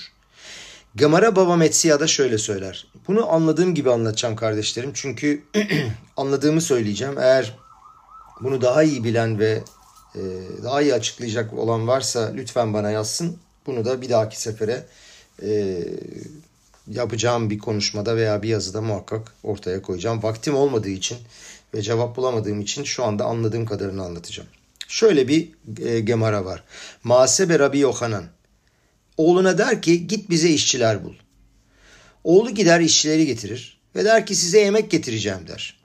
[0.94, 2.86] Gamara Baba Metsiya da şöyle söyler.
[3.08, 4.90] Bunu anladığım gibi anlatacağım kardeşlerim.
[4.94, 5.42] Çünkü
[6.16, 7.18] anladığımı söyleyeceğim.
[7.18, 7.58] Eğer
[8.40, 9.62] bunu daha iyi bilen ve
[10.14, 10.20] e,
[10.62, 13.38] daha iyi açıklayacak olan varsa lütfen bana yazsın.
[13.66, 14.86] Bunu da bir dahaki sefere
[15.42, 15.78] e,
[16.88, 20.22] yapacağım bir konuşmada veya bir yazıda muhakkak ortaya koyacağım.
[20.22, 21.18] Vaktim olmadığı için
[21.74, 24.48] ve cevap bulamadığım için şu anda anladığım kadarını anlatacağım.
[24.88, 25.50] Şöyle bir
[25.82, 26.64] e, gemara var.
[27.04, 28.24] Masebe Rabbi Yohanan.
[29.16, 31.14] Oğluna der ki git bize işçiler bul.
[32.24, 35.80] Oğlu gider işçileri getirir ve der ki size yemek getireceğim der.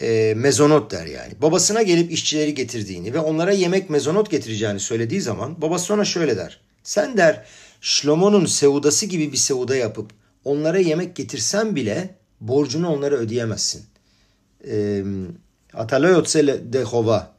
[0.00, 1.32] e, mezonot der yani.
[1.42, 6.60] Babasına gelip işçileri getirdiğini ve onlara yemek mezonot getireceğini söylediği zaman babası ona şöyle der.
[6.82, 7.44] Sen der
[7.80, 10.10] Şlomo'nun sevudası gibi bir sevuda yapıp
[10.44, 13.84] onlara yemek getirsen bile borcunu onlara ödeyemezsin.
[14.70, 15.02] E,
[15.74, 17.34] Ataloyotsele de hova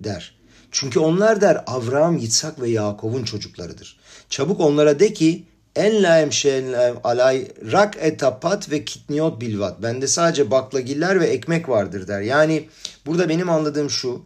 [0.00, 0.34] der.
[0.70, 4.00] Çünkü onlar der Avraham, Yitzhak ve Yakov'un çocuklarıdır.
[4.32, 5.44] Çabuk onlara de ki
[5.76, 9.82] en laem şeyen alay rak etapat ve kitniot bilvat.
[9.82, 12.20] Bende sadece baklagiller ve ekmek vardır der.
[12.20, 12.68] Yani
[13.06, 14.22] burada benim anladığım şu.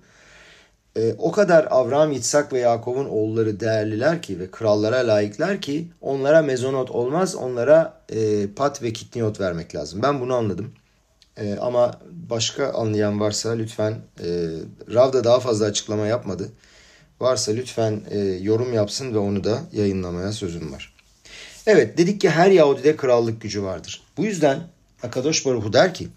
[0.97, 6.43] E, o kadar Avraham, Yitzhak ve Yakov'un oğulları değerliler ki ve krallara layıklar ki onlara
[6.43, 7.35] mezonot olmaz.
[7.35, 10.03] Onlara e, pat ve kitniot vermek lazım.
[10.03, 10.73] Ben bunu anladım.
[11.37, 14.29] E, ama başka anlayan varsa lütfen e,
[14.95, 16.49] Rav da daha fazla açıklama yapmadı.
[17.21, 20.93] Varsa lütfen e, yorum yapsın ve onu da yayınlamaya sözüm var.
[21.67, 24.03] Evet dedik ki her Yahudide krallık gücü vardır.
[24.17, 24.69] Bu yüzden
[25.03, 26.09] Akadosh Baruhu der ki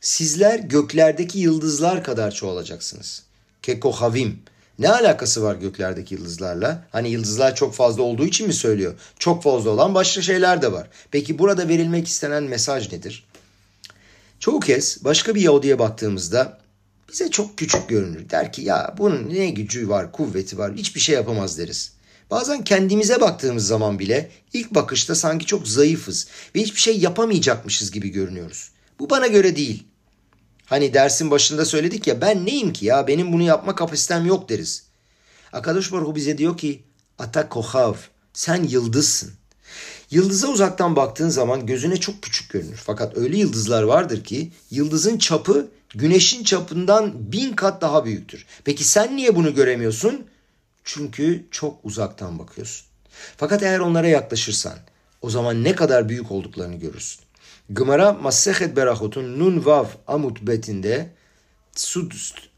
[0.00, 3.22] sizler göklerdeki yıldızlar kadar çoğalacaksınız.
[3.62, 4.38] Kekohavim.
[4.78, 6.84] Ne alakası var göklerdeki yıldızlarla?
[6.92, 8.94] Hani yıldızlar çok fazla olduğu için mi söylüyor?
[9.18, 10.88] Çok fazla olan başka şeyler de var.
[11.10, 13.26] Peki burada verilmek istenen mesaj nedir?
[14.40, 16.58] Çoğu kez başka bir Yahudi'ye baktığımızda
[17.08, 18.30] bize çok küçük görünür.
[18.30, 21.92] Der ki ya bunun ne gücü var, kuvveti var, hiçbir şey yapamaz deriz.
[22.30, 28.08] Bazen kendimize baktığımız zaman bile ilk bakışta sanki çok zayıfız ve hiçbir şey yapamayacakmışız gibi
[28.08, 28.70] görünüyoruz.
[28.98, 29.86] Bu bana göre değil.
[30.66, 34.82] Hani dersin başında söyledik ya ben neyim ki ya benim bunu yapma kapasitem yok deriz.
[35.52, 36.82] Akadosh Baruch bize diyor ki
[37.18, 37.94] ata kohav
[38.32, 39.32] sen yıldızsın.
[40.10, 42.80] Yıldıza uzaktan baktığın zaman gözüne çok küçük görünür.
[42.84, 48.46] Fakat öyle yıldızlar vardır ki yıldızın çapı güneşin çapından bin kat daha büyüktür.
[48.64, 50.26] Peki sen niye bunu göremiyorsun?
[50.84, 52.86] Çünkü çok uzaktan bakıyorsun.
[53.36, 54.78] Fakat eğer onlara yaklaşırsan
[55.22, 57.20] o zaman ne kadar büyük olduklarını görürsün.
[57.70, 61.08] Gımara Masehet Berahut'un Nun Vav Amut betinde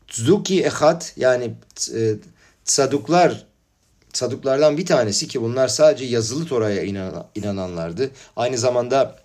[0.09, 1.55] Tzuki Ehat yani
[1.95, 2.15] e,
[2.65, 3.47] tsaduklar
[4.13, 6.83] tsaduklardan bir tanesi ki bunlar sadece yazılı Tora'ya
[7.35, 8.11] inananlardı.
[8.37, 9.19] Aynı zamanda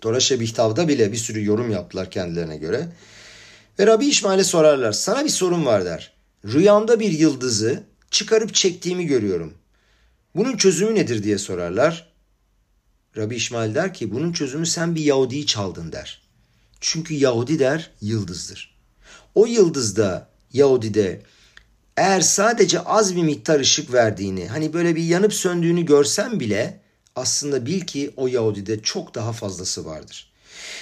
[0.00, 2.88] Tora Şebihtav'da bile bir sürü yorum yaptılar kendilerine göre.
[3.80, 4.92] Ve Rabbi İsmail'e sorarlar.
[4.92, 6.12] Sana bir sorun var der.
[6.44, 9.54] Rüyamda bir yıldızı çıkarıp çektiğimi görüyorum.
[10.36, 12.12] Bunun çözümü nedir diye sorarlar.
[13.16, 16.22] Rabbi İsmail der ki bunun çözümü sen bir Yahudi'yi çaldın der.
[16.80, 18.76] Çünkü Yahudi der yıldızdır.
[19.34, 21.22] O yıldızda Yahudi'de
[21.96, 26.80] eğer sadece az bir miktar ışık verdiğini hani böyle bir yanıp söndüğünü görsen bile
[27.16, 30.29] aslında bil ki o Yahudi'de çok daha fazlası vardır.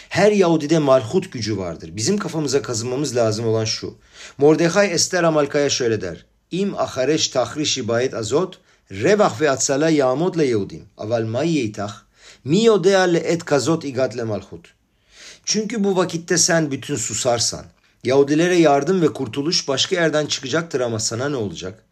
[0.09, 1.91] Her Yahudide malhut gücü vardır.
[1.93, 3.95] Bizim kafamıza kazınmamız lazım olan şu.
[4.39, 6.25] Mordecai Ester Amalka'ya şöyle der.
[6.51, 8.59] İm ahareş tahriş ibayet azot
[8.91, 10.83] rebah ve atsala yağmod le Yehudim.
[10.99, 12.09] Aval may yeytah
[12.45, 14.75] mi yodea le et kazot igat le malhut.
[15.45, 17.65] Çünkü bu vakitte sen bütün susarsan,
[18.05, 21.85] Yahudilere yardım ve kurtuluş başka yerden çıkacaktır ama sana ne olacak?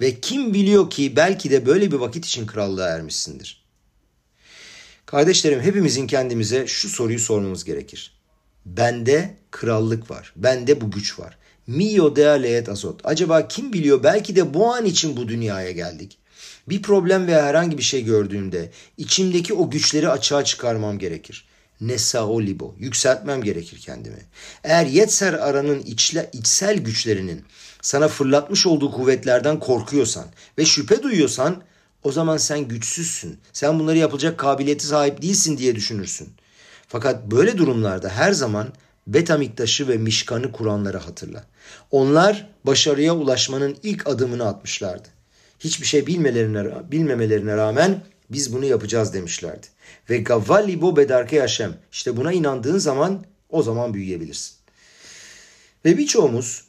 [0.00, 3.61] Ve kim biliyor ki belki de böyle bir vakit için krallığa ermişsindir.
[5.12, 8.12] Kardeşlerim hepimizin kendimize şu soruyu sormamız gerekir.
[8.66, 10.32] Bende krallık var.
[10.36, 11.38] Bende bu güç var.
[11.66, 13.00] Mio dea leet azot.
[13.04, 16.18] Acaba kim biliyor belki de bu an için bu dünyaya geldik.
[16.68, 21.44] Bir problem veya herhangi bir şey gördüğümde içimdeki o güçleri açığa çıkarmam gerekir.
[21.80, 22.74] Nesao libo.
[22.78, 24.22] Yükseltmem gerekir kendimi.
[24.64, 27.44] Eğer Yetser aranın içle, içsel güçlerinin
[27.82, 30.26] sana fırlatmış olduğu kuvvetlerden korkuyorsan
[30.58, 31.62] ve şüphe duyuyorsan
[32.02, 33.38] o zaman sen güçsüzsün.
[33.52, 36.28] Sen bunları yapacak kabiliyeti sahip değilsin diye düşünürsün.
[36.88, 38.68] Fakat böyle durumlarda her zaman
[39.06, 41.44] Betamiktaş'ı ve Mişkan'ı kuranları hatırla.
[41.90, 45.08] Onlar başarıya ulaşmanın ilk adımını atmışlardı.
[45.60, 49.66] Hiçbir şey bilmelerine, bilmemelerine rağmen biz bunu yapacağız demişlerdi.
[50.10, 51.74] Ve gavvalli bo bedarke yaşem.
[51.92, 54.54] İşte buna inandığın zaman o zaman büyüyebilirsin.
[55.84, 56.64] Ve birçoğumuz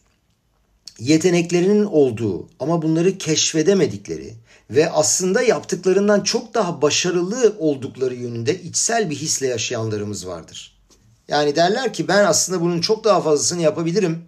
[1.00, 4.34] yeteneklerinin olduğu ama bunları keşfedemedikleri
[4.75, 10.79] ve aslında yaptıklarından çok daha başarılı oldukları yönünde içsel bir hisle yaşayanlarımız vardır.
[11.27, 14.23] Yani derler ki ben aslında bunun çok daha fazlasını yapabilirim.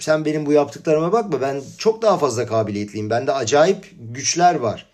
[0.00, 3.10] Sen benim bu yaptıklarıma bakma ben çok daha fazla kabiliyetliyim.
[3.10, 4.86] Bende acayip güçler var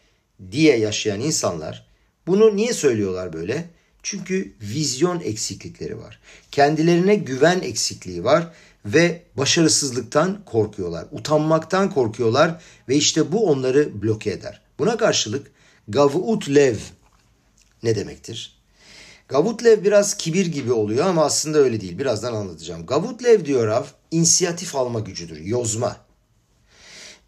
[0.50, 1.86] diye yaşayan insanlar
[2.26, 3.64] bunu niye söylüyorlar böyle?
[4.02, 6.20] Çünkü vizyon eksiklikleri var.
[6.50, 8.52] Kendilerine güven eksikliği var
[8.84, 11.06] ve başarısızlıktan korkuyorlar.
[11.12, 14.65] Utanmaktan korkuyorlar ve işte bu onları bloke eder.
[14.78, 15.52] Buna karşılık
[15.88, 16.76] gavut lev
[17.82, 18.56] ne demektir?
[19.28, 21.98] Gavutlev biraz kibir gibi oluyor ama aslında öyle değil.
[21.98, 22.86] Birazdan anlatacağım.
[22.86, 25.96] Gavutlev diyor Rav, inisiyatif alma gücüdür, yozma.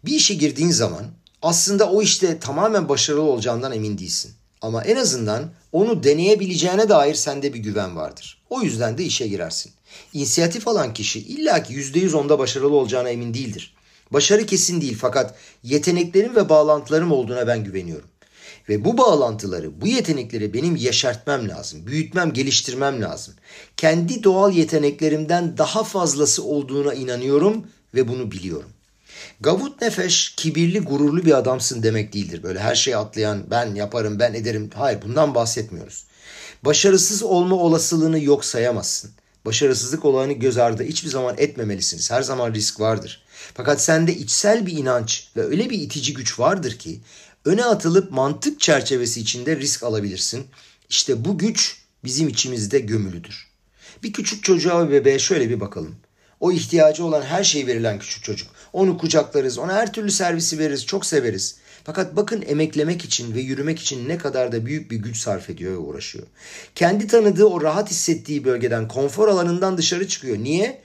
[0.05, 1.05] Bir işe girdiğin zaman
[1.41, 4.33] aslında o işte tamamen başarılı olacağından emin değilsin.
[4.61, 8.41] Ama en azından onu deneyebileceğine dair sende bir güven vardır.
[8.49, 9.71] O yüzden de işe girersin.
[10.13, 13.75] İnisiyatif alan kişi illaki %100 onda başarılı olacağına emin değildir.
[14.11, 18.07] Başarı kesin değil fakat yeteneklerim ve bağlantılarım olduğuna ben güveniyorum.
[18.69, 23.33] Ve bu bağlantıları, bu yetenekleri benim yeşertmem lazım, büyütmem, geliştirmem lazım.
[23.77, 28.69] Kendi doğal yeteneklerimden daha fazlası olduğuna inanıyorum ve bunu biliyorum.
[29.41, 32.43] Gavut nefeş kibirli, gururlu bir adamsın demek değildir.
[32.43, 34.69] Böyle her şeyi atlayan, ben yaparım, ben ederim.
[34.75, 36.05] Hayır, bundan bahsetmiyoruz.
[36.65, 39.11] Başarısız olma olasılığını yok sayamazsın.
[39.45, 42.11] Başarısızlık olanı göz ardı hiçbir zaman etmemelisiniz.
[42.11, 43.23] Her zaman risk vardır.
[43.53, 46.99] Fakat sende içsel bir inanç ve öyle bir itici güç vardır ki
[47.45, 50.47] öne atılıp mantık çerçevesi içinde risk alabilirsin.
[50.89, 53.47] İşte bu güç bizim içimizde gömülüdür.
[54.03, 55.95] Bir küçük çocuğa ve bebeğe şöyle bir bakalım.
[56.39, 58.47] O ihtiyacı olan her şeyi verilen küçük çocuk.
[58.73, 61.55] Onu kucaklarız, ona her türlü servisi veririz, çok severiz.
[61.83, 65.71] Fakat bakın emeklemek için ve yürümek için ne kadar da büyük bir güç sarf ediyor
[65.71, 66.27] ve uğraşıyor.
[66.75, 70.37] Kendi tanıdığı o rahat hissettiği bölgeden, konfor alanından dışarı çıkıyor.
[70.37, 70.81] Niye?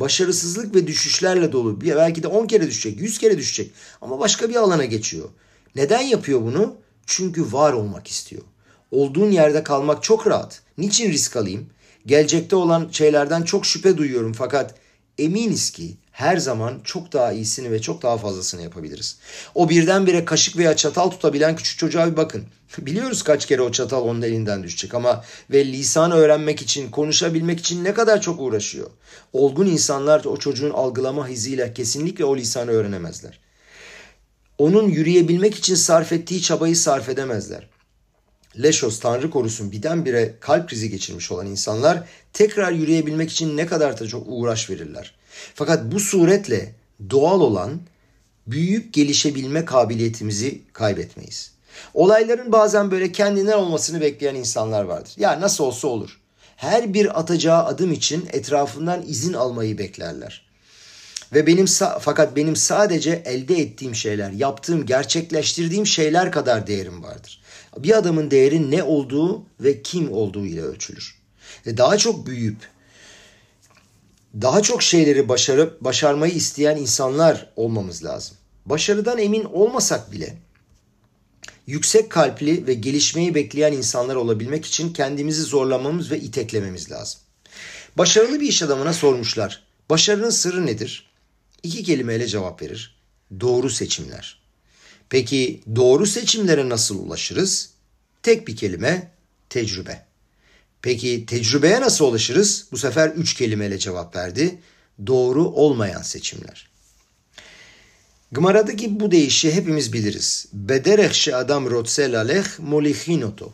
[0.00, 1.80] Başarısızlık ve düşüşlerle dolu.
[1.80, 3.70] Belki de 10 kere düşecek, 100 kere düşecek
[4.00, 5.28] ama başka bir alana geçiyor.
[5.76, 6.76] Neden yapıyor bunu?
[7.06, 8.42] Çünkü var olmak istiyor.
[8.90, 10.62] Olduğun yerde kalmak çok rahat.
[10.78, 11.66] Niçin risk alayım?
[12.06, 14.74] Gelecekte olan şeylerden çok şüphe duyuyorum fakat
[15.18, 19.16] eminiz ki her zaman çok daha iyisini ve çok daha fazlasını yapabiliriz.
[19.54, 22.44] O birdenbire kaşık veya çatal tutabilen küçük çocuğa bir bakın.
[22.78, 27.84] Biliyoruz kaç kere o çatal onun elinden düşecek ama ve lisan öğrenmek için, konuşabilmek için
[27.84, 28.90] ne kadar çok uğraşıyor.
[29.32, 33.40] Olgun insanlar o çocuğun algılama hızıyla kesinlikle o lisanı öğrenemezler.
[34.58, 37.68] Onun yürüyebilmek için sarf ettiği çabayı sarf edemezler.
[38.62, 42.02] Leşos Tanrı korusun birdenbire kalp krizi geçirmiş olan insanlar
[42.32, 45.19] tekrar yürüyebilmek için ne kadar da çok uğraş verirler.
[45.54, 46.74] Fakat bu suretle
[47.10, 47.80] doğal olan
[48.46, 51.52] büyüyüp gelişebilme kabiliyetimizi kaybetmeyiz.
[51.94, 55.12] Olayların bazen böyle kendinden olmasını bekleyen insanlar vardır.
[55.16, 56.20] Ya nasıl olsa olur.
[56.56, 60.50] Her bir atacağı adım için etrafından izin almayı beklerler.
[61.34, 61.66] Ve benim
[62.00, 67.42] fakat benim sadece elde ettiğim şeyler, yaptığım, gerçekleştirdiğim şeyler kadar değerim vardır.
[67.78, 71.14] Bir adamın değeri ne olduğu ve kim olduğu ile ölçülür.
[71.66, 72.68] Ve daha çok büyüyüp
[74.34, 78.36] daha çok şeyleri başarıp başarmayı isteyen insanlar olmamız lazım.
[78.66, 80.36] Başarıdan emin olmasak bile
[81.66, 87.20] yüksek kalpli ve gelişmeyi bekleyen insanlar olabilmek için kendimizi zorlamamız ve iteklememiz lazım.
[87.98, 89.62] Başarılı bir iş adamına sormuşlar.
[89.90, 91.10] Başarının sırrı nedir?
[91.62, 92.96] İki kelimeyle cevap verir.
[93.40, 94.40] Doğru seçimler.
[95.08, 97.70] Peki doğru seçimlere nasıl ulaşırız?
[98.22, 99.12] Tek bir kelime,
[99.48, 100.09] tecrübe.
[100.82, 102.66] Peki tecrübeye nasıl ulaşırız?
[102.72, 104.58] Bu sefer üç kelimeyle cevap verdi.
[105.06, 106.70] Doğru olmayan seçimler.
[108.32, 110.46] Gmara'daki bu deyişi hepimiz biliriz.
[110.52, 113.52] Bedereh adam rotse laleh molihinoto.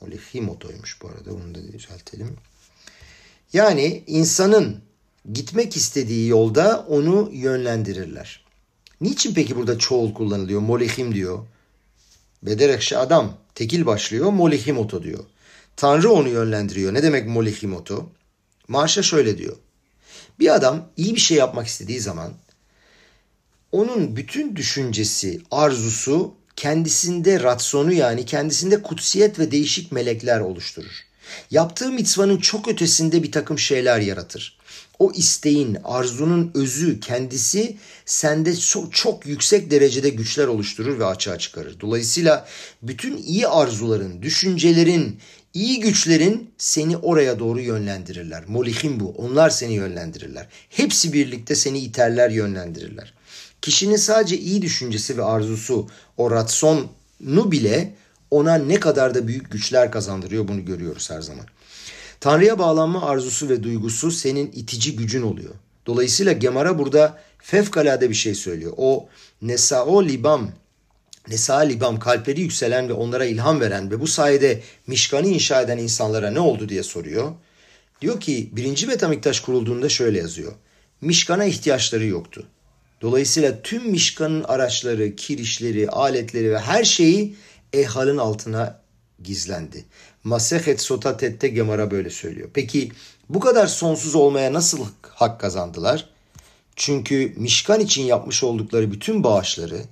[0.00, 2.36] Molihimoto'ymuş bu arada onu da düzeltelim.
[3.52, 4.80] Yani insanın
[5.32, 8.44] gitmek istediği yolda onu yönlendirirler.
[9.00, 10.60] Niçin peki burada çoğul kullanılıyor?
[10.60, 11.46] Molihim diyor.
[12.42, 14.30] Bederekşi adam tekil başlıyor.
[14.30, 15.24] Molihimoto diyor.
[15.76, 16.94] Tanrı onu yönlendiriyor.
[16.94, 18.10] Ne demek molihimoto?
[18.68, 19.56] Marşa şöyle diyor.
[20.38, 22.32] Bir adam iyi bir şey yapmak istediği zaman
[23.72, 31.04] onun bütün düşüncesi, arzusu kendisinde ratsonu yani kendisinde kutsiyet ve değişik melekler oluşturur.
[31.50, 34.58] Yaptığı mitzvanın çok ötesinde bir takım şeyler yaratır.
[34.98, 41.80] O isteğin, arzunun özü, kendisi sende çok, çok yüksek derecede güçler oluşturur ve açığa çıkarır.
[41.80, 42.48] Dolayısıyla
[42.82, 45.18] bütün iyi arzuların, düşüncelerin,
[45.54, 48.44] iyi güçlerin seni oraya doğru yönlendirirler.
[48.48, 49.08] Molihim bu.
[49.08, 50.48] Onlar seni yönlendirirler.
[50.68, 53.14] Hepsi birlikte seni iterler, yönlendirirler.
[53.62, 57.94] Kişinin sadece iyi düşüncesi ve arzusu, o ratsonu bile
[58.30, 61.46] ona ne kadar da büyük güçler kazandırıyor bunu görüyoruz her zaman.
[62.20, 65.54] Tanrı'ya bağlanma arzusu ve duygusu senin itici gücün oluyor.
[65.86, 68.72] Dolayısıyla Gemara burada fevkalade bir şey söylüyor.
[68.76, 69.08] O
[69.42, 70.50] Nesao Libam,
[71.28, 76.30] Nesa Libam kalpleri yükselen ve onlara ilham veren ve bu sayede Mişkan'ı inşa eden insanlara
[76.30, 77.32] ne oldu diye soruyor.
[78.00, 80.52] Diyor ki birinci Betamiktaş kurulduğunda şöyle yazıyor.
[81.00, 82.46] Mişkan'a ihtiyaçları yoktu.
[83.00, 87.36] Dolayısıyla tüm Mişkan'ın araçları, kirişleri, aletleri ve her şeyi
[87.72, 88.80] Ehal'ın altına
[89.22, 89.84] gizlendi.
[90.24, 92.50] Masehet Sotatet'te Gemara böyle söylüyor.
[92.54, 92.92] Peki
[93.28, 96.13] bu kadar sonsuz olmaya nasıl hak kazandılar?
[96.76, 99.82] Çünkü Mişkan için yapmış oldukları bütün bağışları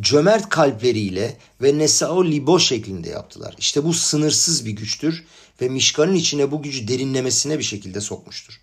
[0.00, 3.54] cömert kalpleriyle ve Nesao Libo şeklinde yaptılar.
[3.58, 5.24] İşte bu sınırsız bir güçtür
[5.60, 8.60] ve Mişkan'ın içine bu gücü derinlemesine bir şekilde sokmuştur.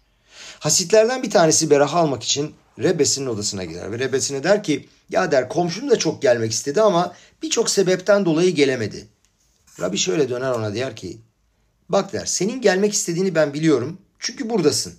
[0.59, 5.49] Hasitlerden bir tanesi berah almak için Rebesinin odasına girer ve Rebesine der ki ya der
[5.49, 9.07] komşum da çok gelmek istedi ama birçok sebepten dolayı gelemedi.
[9.79, 11.17] Rabbi şöyle döner ona der ki
[11.89, 14.93] bak der senin gelmek istediğini ben biliyorum çünkü buradasın.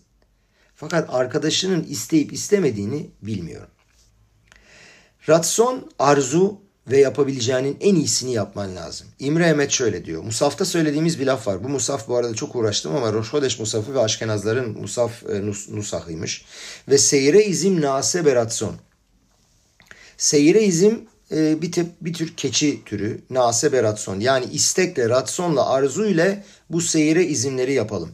[0.81, 3.69] Fakat arkadaşının isteyip istemediğini bilmiyorum.
[5.29, 6.61] Ratson, arzu
[6.91, 9.07] ve yapabileceğinin en iyisini yapman lazım.
[9.19, 10.23] İmre Emet şöyle diyor.
[10.23, 11.65] Musaf'ta söylediğimiz bir laf var.
[11.65, 16.45] Bu Musaf bu arada çok uğraştım ama Roşhodeş Musaf'ı ve Aşkenazların Musaf e, nus, Nusahıymış.
[16.89, 18.77] Ve seyre izim nase beratson.
[20.17, 23.23] Seyre izim e, bir, tip, bir tür keçi türü.
[23.31, 24.21] Nase beratson.
[24.21, 28.13] Yani istekle, ratsonla, arzu ile bu seyre izimleri yapalım.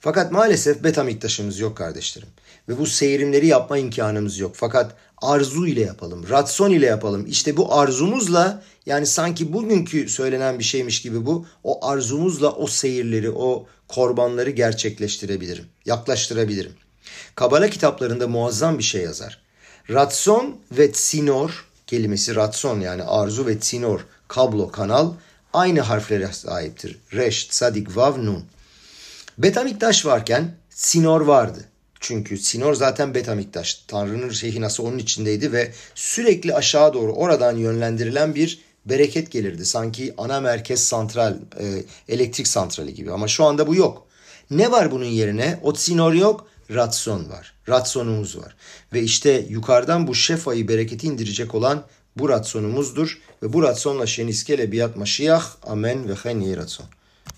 [0.00, 2.28] Fakat maalesef beta miktaşımız yok kardeşlerim.
[2.68, 4.52] Ve bu seyrimleri yapma imkanımız yok.
[4.54, 7.26] Fakat arzu ile yapalım, ratson ile yapalım.
[7.26, 11.46] İşte bu arzumuzla yani sanki bugünkü söylenen bir şeymiş gibi bu.
[11.64, 16.72] O arzumuzla o seyirleri, o korbanları gerçekleştirebilirim, yaklaştırabilirim.
[17.34, 19.40] Kabala kitaplarında muazzam bir şey yazar.
[19.90, 25.12] Ratson ve tsinor kelimesi ratson yani arzu ve tsinor kablo kanal
[25.52, 26.98] aynı harflere sahiptir.
[27.12, 28.44] Reş, tsadik, vav, nun.
[29.42, 31.64] Betamiktaş varken sinor vardı.
[32.00, 33.74] Çünkü sinor zaten betamiktaş.
[33.88, 39.66] Tanrı'nın şeyhinası onun içindeydi ve sürekli aşağı doğru oradan yönlendirilen bir bereket gelirdi.
[39.66, 43.12] Sanki ana merkez santral, e, elektrik santrali gibi.
[43.12, 44.06] Ama şu anda bu yok.
[44.50, 45.60] Ne var bunun yerine?
[45.62, 47.54] O sinor yok, ratson var.
[47.68, 48.56] Ratsonumuz var.
[48.92, 51.84] Ve işte yukarıdan bu şefayı bereketi indirecek olan
[52.16, 53.18] bu ratsonumuzdur.
[53.42, 55.44] Ve bu ratsonla şeniskele biyat maşiyah.
[55.62, 56.86] Amen ve hen ratson.